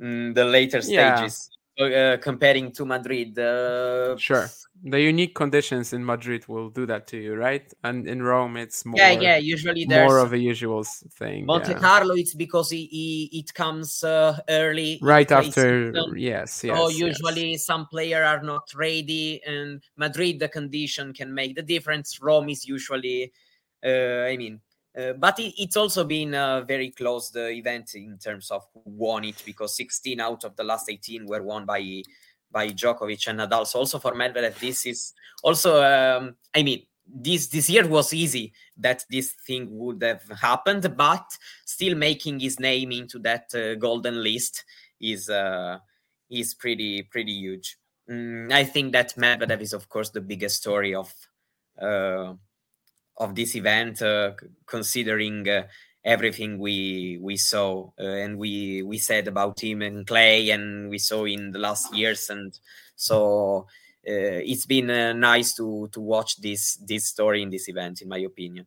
[0.00, 1.16] mm, the later Yeah.
[1.16, 1.50] stages.
[1.78, 4.50] Uh, comparing to Madrid, uh, Sure.
[4.84, 7.72] The unique conditions in Madrid will do that to you, right?
[7.84, 8.98] And in Rome, it's more.
[9.00, 11.46] Yeah, yeah, usually more of a usual thing.
[11.46, 11.78] Monte yeah.
[11.78, 16.14] Carlo, it's because it, it, it comes uh, early, Right after- season.
[16.18, 17.08] yes, So yes, yes.
[17.08, 22.18] usually some player are not ready, and Madrid the condition can make the difference.
[22.20, 23.32] Rome is usually,
[23.84, 24.60] uh, I mean,
[24.98, 28.82] uh, but it, it's also been a very close the event in terms of who
[28.84, 32.02] won it because 16 out of the last 18 were won by
[32.52, 33.66] by Djokovic and Nadal.
[33.66, 35.12] So also for Medvedev, this is
[35.42, 40.96] also, um, I mean, this this year was easy that this thing would have happened,
[40.96, 44.64] but still making his name into that uh, golden list
[45.00, 45.78] is uh,
[46.30, 47.76] is pretty pretty huge.
[48.08, 51.12] Mm, I think that Medvedev is of course the biggest story of
[51.80, 52.34] uh,
[53.20, 54.32] of this event, uh,
[54.66, 55.66] considering uh,
[56.04, 60.98] everything we we saw uh, and we we said about him and Clay, and we
[60.98, 62.58] saw in the last years, and
[62.96, 63.66] so
[64.02, 64.86] it's been
[65.20, 68.66] nice to to watch this this story in this event, in my opinion.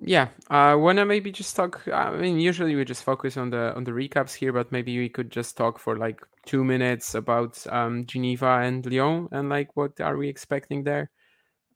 [0.00, 1.86] Yeah, uh, wanna maybe just talk.
[1.92, 5.08] I mean, usually we just focus on the on the recaps here, but maybe we
[5.08, 10.00] could just talk for like two minutes about um, Geneva and Lyon and like what
[10.00, 11.10] are we expecting there.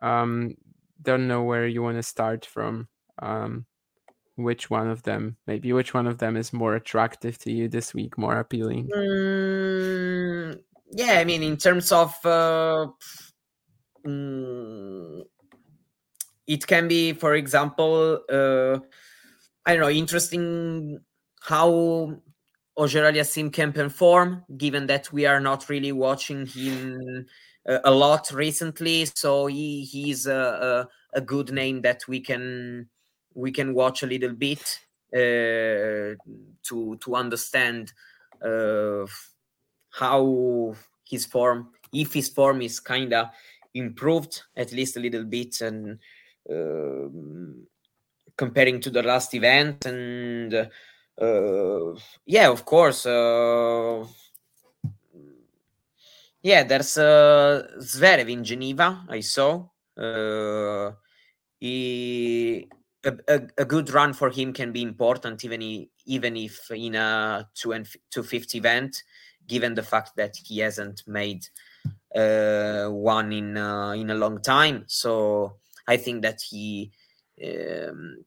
[0.00, 0.56] Um,
[1.02, 2.88] don't know where you want to start from.
[3.20, 3.66] Um,
[4.36, 5.36] which one of them?
[5.46, 8.88] Maybe which one of them is more attractive to you this week, more appealing?
[8.88, 10.60] Mm,
[10.92, 12.86] yeah, I mean, in terms of uh,
[14.06, 15.22] mm,
[16.46, 18.78] it can be, for example, uh,
[19.66, 21.00] I don't know, interesting
[21.42, 22.16] how
[22.76, 27.26] Auger-Aliassime can perform, given that we are not really watching him
[27.66, 29.06] a lot recently.
[29.14, 32.88] So he he's a, a, a good name that we can
[33.34, 34.80] we can watch a little bit
[35.14, 36.16] uh,
[36.64, 37.92] to to understand
[38.44, 39.06] uh,
[39.90, 40.74] how
[41.08, 43.28] his form, if his form is kind of
[43.74, 45.98] improved at least a little bit, and
[46.50, 47.66] um
[48.36, 50.54] comparing to the last event, and
[51.20, 51.94] uh,
[52.24, 53.04] yeah, of course.
[56.42, 59.04] Yeah, there's uh, Zverev in Geneva.
[59.08, 59.66] I saw.
[59.96, 60.92] Uh,
[61.58, 62.68] he
[63.04, 66.94] a, a, a good run for him can be important, even i- even if in
[66.94, 69.02] a two and two fifty event,
[69.46, 71.46] given the fact that he hasn't made
[72.16, 74.84] uh, one in uh, in a long time.
[74.86, 76.90] So I think that he.
[77.44, 78.24] Um,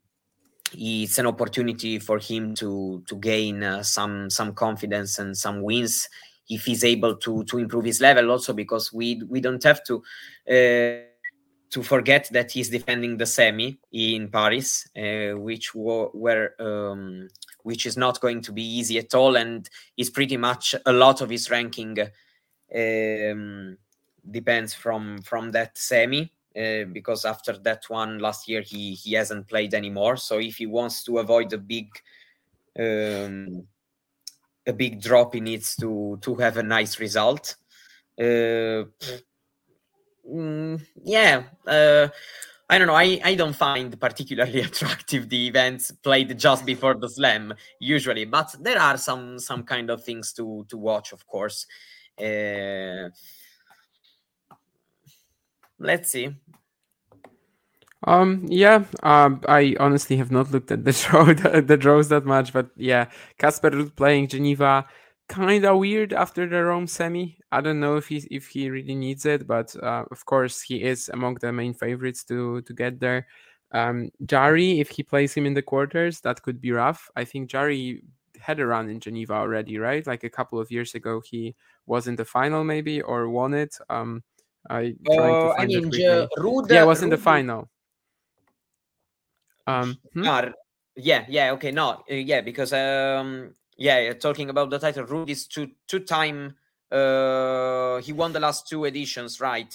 [0.76, 6.10] it's an opportunity for him to to gain uh, some some confidence and some wins
[6.50, 10.04] if he's able to to improve his level also because we we don't have to
[10.50, 11.06] uh,
[11.70, 17.28] to forget that he's defending the semi in Paris uh, which were um,
[17.64, 21.22] which is not going to be easy at all and is pretty much a lot
[21.22, 21.98] of his ranking
[22.76, 23.78] um,
[24.30, 29.48] depends from from that semi uh, because after that one last year he he hasn't
[29.48, 30.18] played anymore.
[30.18, 31.90] So if he wants to avoid a big
[32.78, 33.68] um,
[34.68, 37.56] a big drop he needs to to have a nice result
[38.20, 38.84] uh,
[40.30, 42.08] mm, yeah uh,
[42.70, 42.96] I don't know.
[42.96, 48.56] I, I don't find particularly attractive the events played just before the slam usually, but
[48.60, 51.68] there are some some kind of things to to watch, of course.
[52.20, 53.10] Uh,
[55.78, 56.36] let's see.
[58.06, 62.26] Um, yeah, um, I honestly have not looked at the draw, the, the draws that
[62.26, 64.86] much, but yeah, Casper Ruud playing Geneva,
[65.30, 67.38] kind of weird after the Rome semi.
[67.52, 70.84] I don't know if he if he really needs it, but uh, of course he
[70.84, 73.28] is among the main favorites to to get there.
[73.72, 77.10] Um, Jarry, if he plays him in the quarters, that could be rough.
[77.16, 78.04] I think Jarry
[78.40, 80.06] had a run in Geneva already, right?
[80.06, 83.78] Like a couple of years ago, he was in the final maybe or won it.
[83.90, 84.24] Um,
[84.70, 85.90] I Uh, to I mean.
[85.92, 86.28] Ja-
[86.70, 87.70] yeah, it was in the final.
[89.68, 90.24] Um, hmm?
[90.24, 90.54] No,
[90.96, 95.48] yeah, yeah, okay, no, uh, yeah, because um, yeah, talking about the title, Ruud is
[95.48, 96.56] two two time.
[96.92, 99.74] Uh, he won the last two editions, right?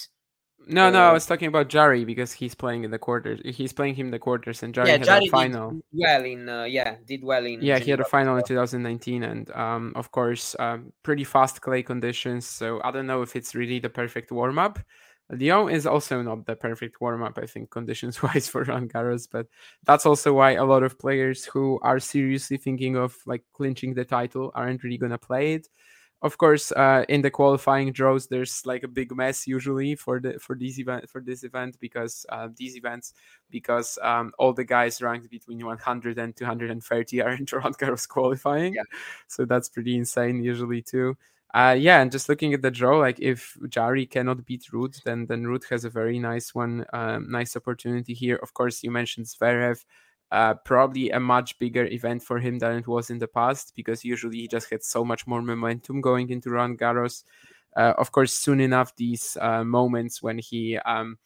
[0.67, 3.41] No, no, I Uh, was talking about Jarry because he's playing in the quarters.
[3.55, 5.71] He's playing him in the quarters, and Jarry yeah, had Jarry a final.
[5.71, 9.23] did well in uh, yeah, did well in Yeah, he had a final in 2019,
[9.23, 12.47] and um, of course, um, pretty fast clay conditions.
[12.47, 14.79] So I don't know if it's really the perfect warm up.
[15.31, 19.27] Lyon is also not the perfect warm up, I think, conditions wise for Roland Garros.
[19.31, 19.47] But
[19.85, 24.05] that's also why a lot of players who are seriously thinking of like clinching the
[24.05, 25.67] title aren't really gonna play it.
[26.21, 30.39] of course, uh, in the qualifying draws, there's like a big mess usually for the
[30.39, 33.13] for these event for this event because uh, these events
[33.49, 38.73] because um, all the guys ranked between 100 and 230 are in Roland Garros qualifying.
[38.75, 38.83] Yeah.
[39.27, 41.15] So that's pretty insane usually too.
[41.53, 45.25] Uh, yeah, and just looking at the draw, like if Jarry cannot beat Ruud, then
[45.25, 48.35] then Ruud has a very nice one, um, nice opportunity here.
[48.35, 49.83] Of course, you mentioned Zverev,
[50.31, 54.05] uh, probably a much bigger event for him than it was in the past because
[54.05, 57.23] usually he just had so much more momentum going into Roland Garros.
[57.75, 61.17] Uh, of course, soon enough, these uh, moments when he, um,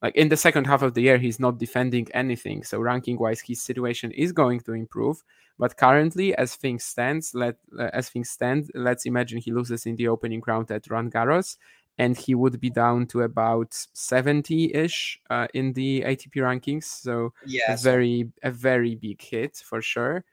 [0.00, 2.62] like in the second half of the year, he's not defending anything.
[2.62, 5.22] So ranking wise, his situation is going to improve.
[5.62, 9.94] But currently, as things stands, let uh, as things stand, let's imagine he loses in
[9.94, 11.56] the opening round at Roland Garros,
[11.96, 16.86] and he would be down to about 70-ish uh, in the ATP rankings.
[16.86, 20.24] So Yeah, a very a very big hit for sure.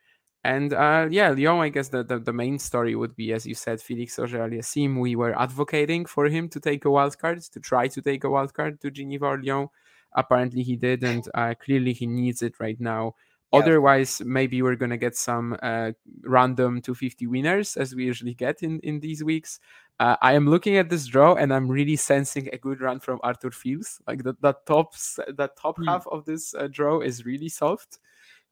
[0.44, 3.54] And uh, yeah, Lyon, I guess the, the, the main story would be, as you
[3.54, 5.00] said, Felix Auger-Aliassime.
[5.00, 8.32] We were advocating for him to take a wild card, to try to take a
[8.32, 9.68] wild card to Geneva or Lyon.
[10.16, 13.14] Apparently, he did, and uh, clearly he needs it right now.
[13.54, 15.92] Otherwise, maybe we're gonna get some uh,
[16.22, 19.60] random 250 winners, as we usually get in in these weeks.
[20.00, 23.20] Uh, I am looking at this draw, and I'm really sensing a good run from
[23.24, 24.00] Arthur Fils.
[24.08, 24.94] Like the the top
[25.28, 25.86] the top Hmm.
[25.88, 28.00] half of this uh, draw is really soft.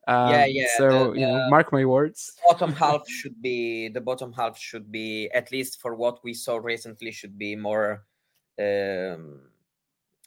[0.08, 2.34] Yeah, Um, yeah, So the- you know, mark my words.
[2.48, 6.56] bottom half should be the bottom half should be at least for what we saw
[6.56, 8.04] recently should be more
[8.58, 9.40] um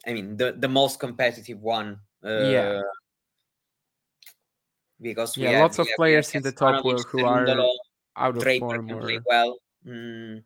[0.06, 2.80] i mean the the most competitive one uh, Yeah.
[5.02, 7.48] Because we Yeah, have, lots of players in the top Stefanovic, who- are
[8.16, 10.42] out of Draper form can or play well mm,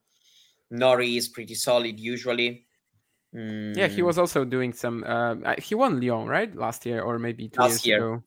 [0.71, 2.67] Norrie is pretty solid usually
[3.77, 5.05] Yeah, he Mm, was also doing some.
[5.05, 7.99] Uh, uh, he won Lyon, right, last year or maybe two Last years year.
[7.99, 8.23] ago.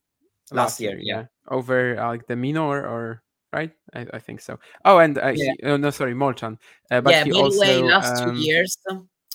[0.52, 1.24] Last year, yeah.
[1.48, 3.22] over uh, like de Minaur or
[3.52, 3.72] right?
[3.94, 4.58] I, I think so.
[4.84, 5.52] Oh, and uh, Yeah.
[5.58, 6.58] he, oh, no, sorry, Molcan.
[6.90, 8.78] Uh, but yeah he by the also way last um, two years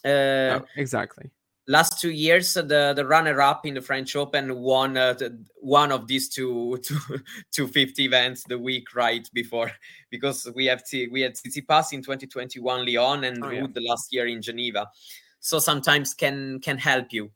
[0.06, 1.32] uh, oh, exactly.
[1.68, 5.38] Last two years uh, the the runner up in the french open won uh, the,
[5.62, 7.00] one of these two two
[7.52, 9.72] 250 events the week right before
[10.12, 13.68] because we have T, we had Tsitsipas in 2021 Lyon and Oh, yeah.
[13.74, 14.88] the last year in Geneva
[15.40, 17.32] so sometimes can can help you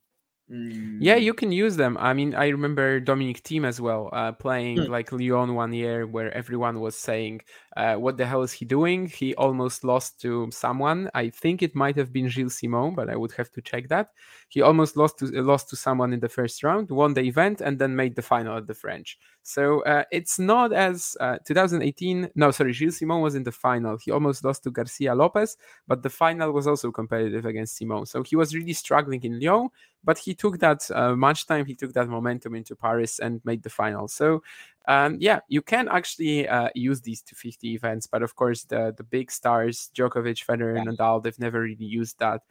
[1.01, 1.97] Yeah, Mm, you can use them.
[1.97, 4.89] I mean, I remember Dominic Thiem as well, uh, playing Hmm.
[4.89, 7.41] like Lyon one year, where everyone was saying,
[7.77, 11.09] uh, "What the hell is he doing?" He almost lost to someone.
[11.13, 14.09] I think it might have been Gilles Simon, but I would have to check that.
[14.49, 17.61] He almost lost to uh, lost to someone in the first round, won the event,
[17.61, 19.17] and then made the final at the French.
[19.43, 22.29] So uh, it's not as uh, 2018.
[22.35, 23.97] No, sorry, Gilles Simon was in the final.
[23.97, 28.05] He almost lost to Garcia Lopez, but the final was also competitive against Simon.
[28.05, 29.69] So he was really struggling in Lyon
[30.03, 33.63] but he took that uh, much time he took that momentum into paris and made
[33.63, 34.41] the final so
[34.87, 39.03] um, yeah you can actually uh, use these 250 events but of course the the
[39.03, 42.41] big stars djokovic federer nadal they've never really used that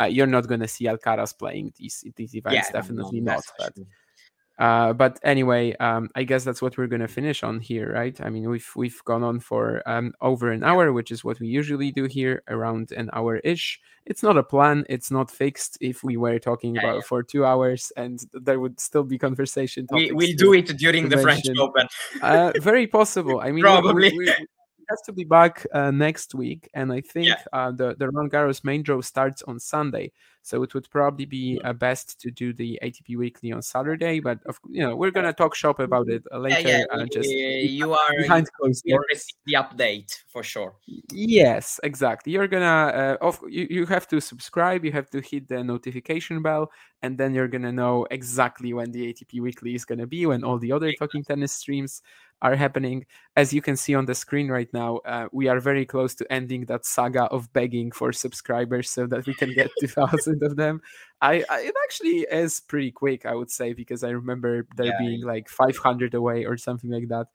[0.00, 3.44] uh, you're not going to see alcaraz playing these these events yeah, definitely no, not
[3.58, 3.74] but.
[4.58, 8.18] Uh, but anyway, um, I guess that's what we're gonna finish on here, right?
[8.20, 11.46] I mean, we've we've gone on for um, over an hour, which is what we
[11.46, 13.80] usually do here, around an hour ish.
[14.04, 15.78] It's not a plan; it's not fixed.
[15.80, 17.02] If we were talking about yeah.
[17.02, 19.86] for two hours, and there would still be conversation.
[19.92, 21.86] We, we'll do it during to the french open
[22.22, 23.40] uh, very possible.
[23.40, 24.10] I mean, Probably.
[24.10, 24.34] we, we
[24.88, 28.64] have to be back uh, next week, and I think uh, the the Roland Garros
[28.64, 30.12] main draw starts on Sunday,
[30.42, 34.20] so it would probably be uh, best to do the ATP Weekly on Saturday.
[34.20, 36.68] But of, you know, we're gonna talk shop about it uh, later.
[36.68, 39.26] yeah, yeah, uh, just we- you are behind closed you will doors.
[39.46, 40.74] the update for sure
[41.12, 42.32] Yes, exactly.
[42.32, 46.42] You're gonna uh, of you, you have to subscribe, you have to hit the notification
[46.42, 46.70] bell,
[47.02, 50.58] and then you're gonna know exactly when the ATP Weekly is gonna be, when all
[50.58, 52.02] the other talking tennis streams
[52.42, 53.06] are happening.
[53.36, 56.32] As you can see on the screen right now, uh, we are very close to
[56.32, 60.80] ending that saga of begging for subscribers so that we can get 2,000 of them.
[61.20, 64.98] I, I it actually is pretty quick, I would say, because I remember there Yeah.
[64.98, 67.26] being like 500 away or something like that.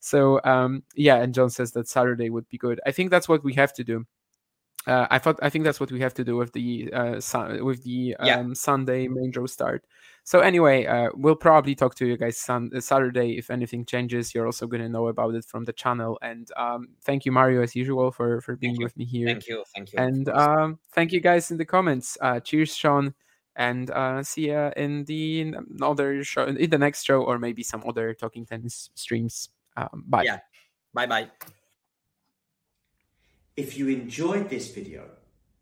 [0.00, 2.80] So um, yeah, and John says that Saturday would be good.
[2.86, 4.06] I think that's what we have to do.
[4.86, 7.62] Uh, I thought I think that's what we have to do with the uh, sun,
[7.64, 8.54] with the um, Yeah.
[8.54, 9.84] Sunday main draw start.
[10.30, 14.32] So anyway, uh, we'll probably talk to you guys sun- uh, Saturday if anything changes.
[14.32, 16.20] You're also going to know about it from the channel.
[16.22, 19.26] And um, thank you, Mario, as usual, for for being with me here.
[19.26, 22.16] thank you thank you And um, thank you guys in the comments.
[22.20, 23.12] Uh, cheers, Sean,
[23.56, 27.64] and uh, see ya in the n- other show, in the next show, or maybe
[27.64, 29.48] some other talking tennis streams.
[29.76, 30.22] Um, bye.
[30.22, 30.38] yeah
[30.94, 31.26] bye bye
[33.56, 35.10] If you enjoyed this video,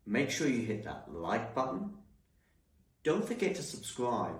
[0.05, 1.89] make sure you hit that like button.
[3.01, 4.37] Don't forget to subscribe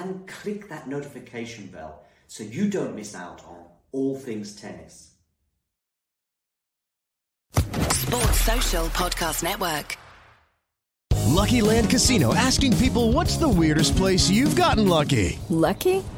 [0.00, 5.10] and click that notification bell so you don't miss out on all things tennis.
[7.54, 9.96] Sports Social Podcast Network.
[11.32, 15.38] Lucky Land Casino asking people what's the weirdest place you've gotten lucky?
[15.48, 16.04] Lucky?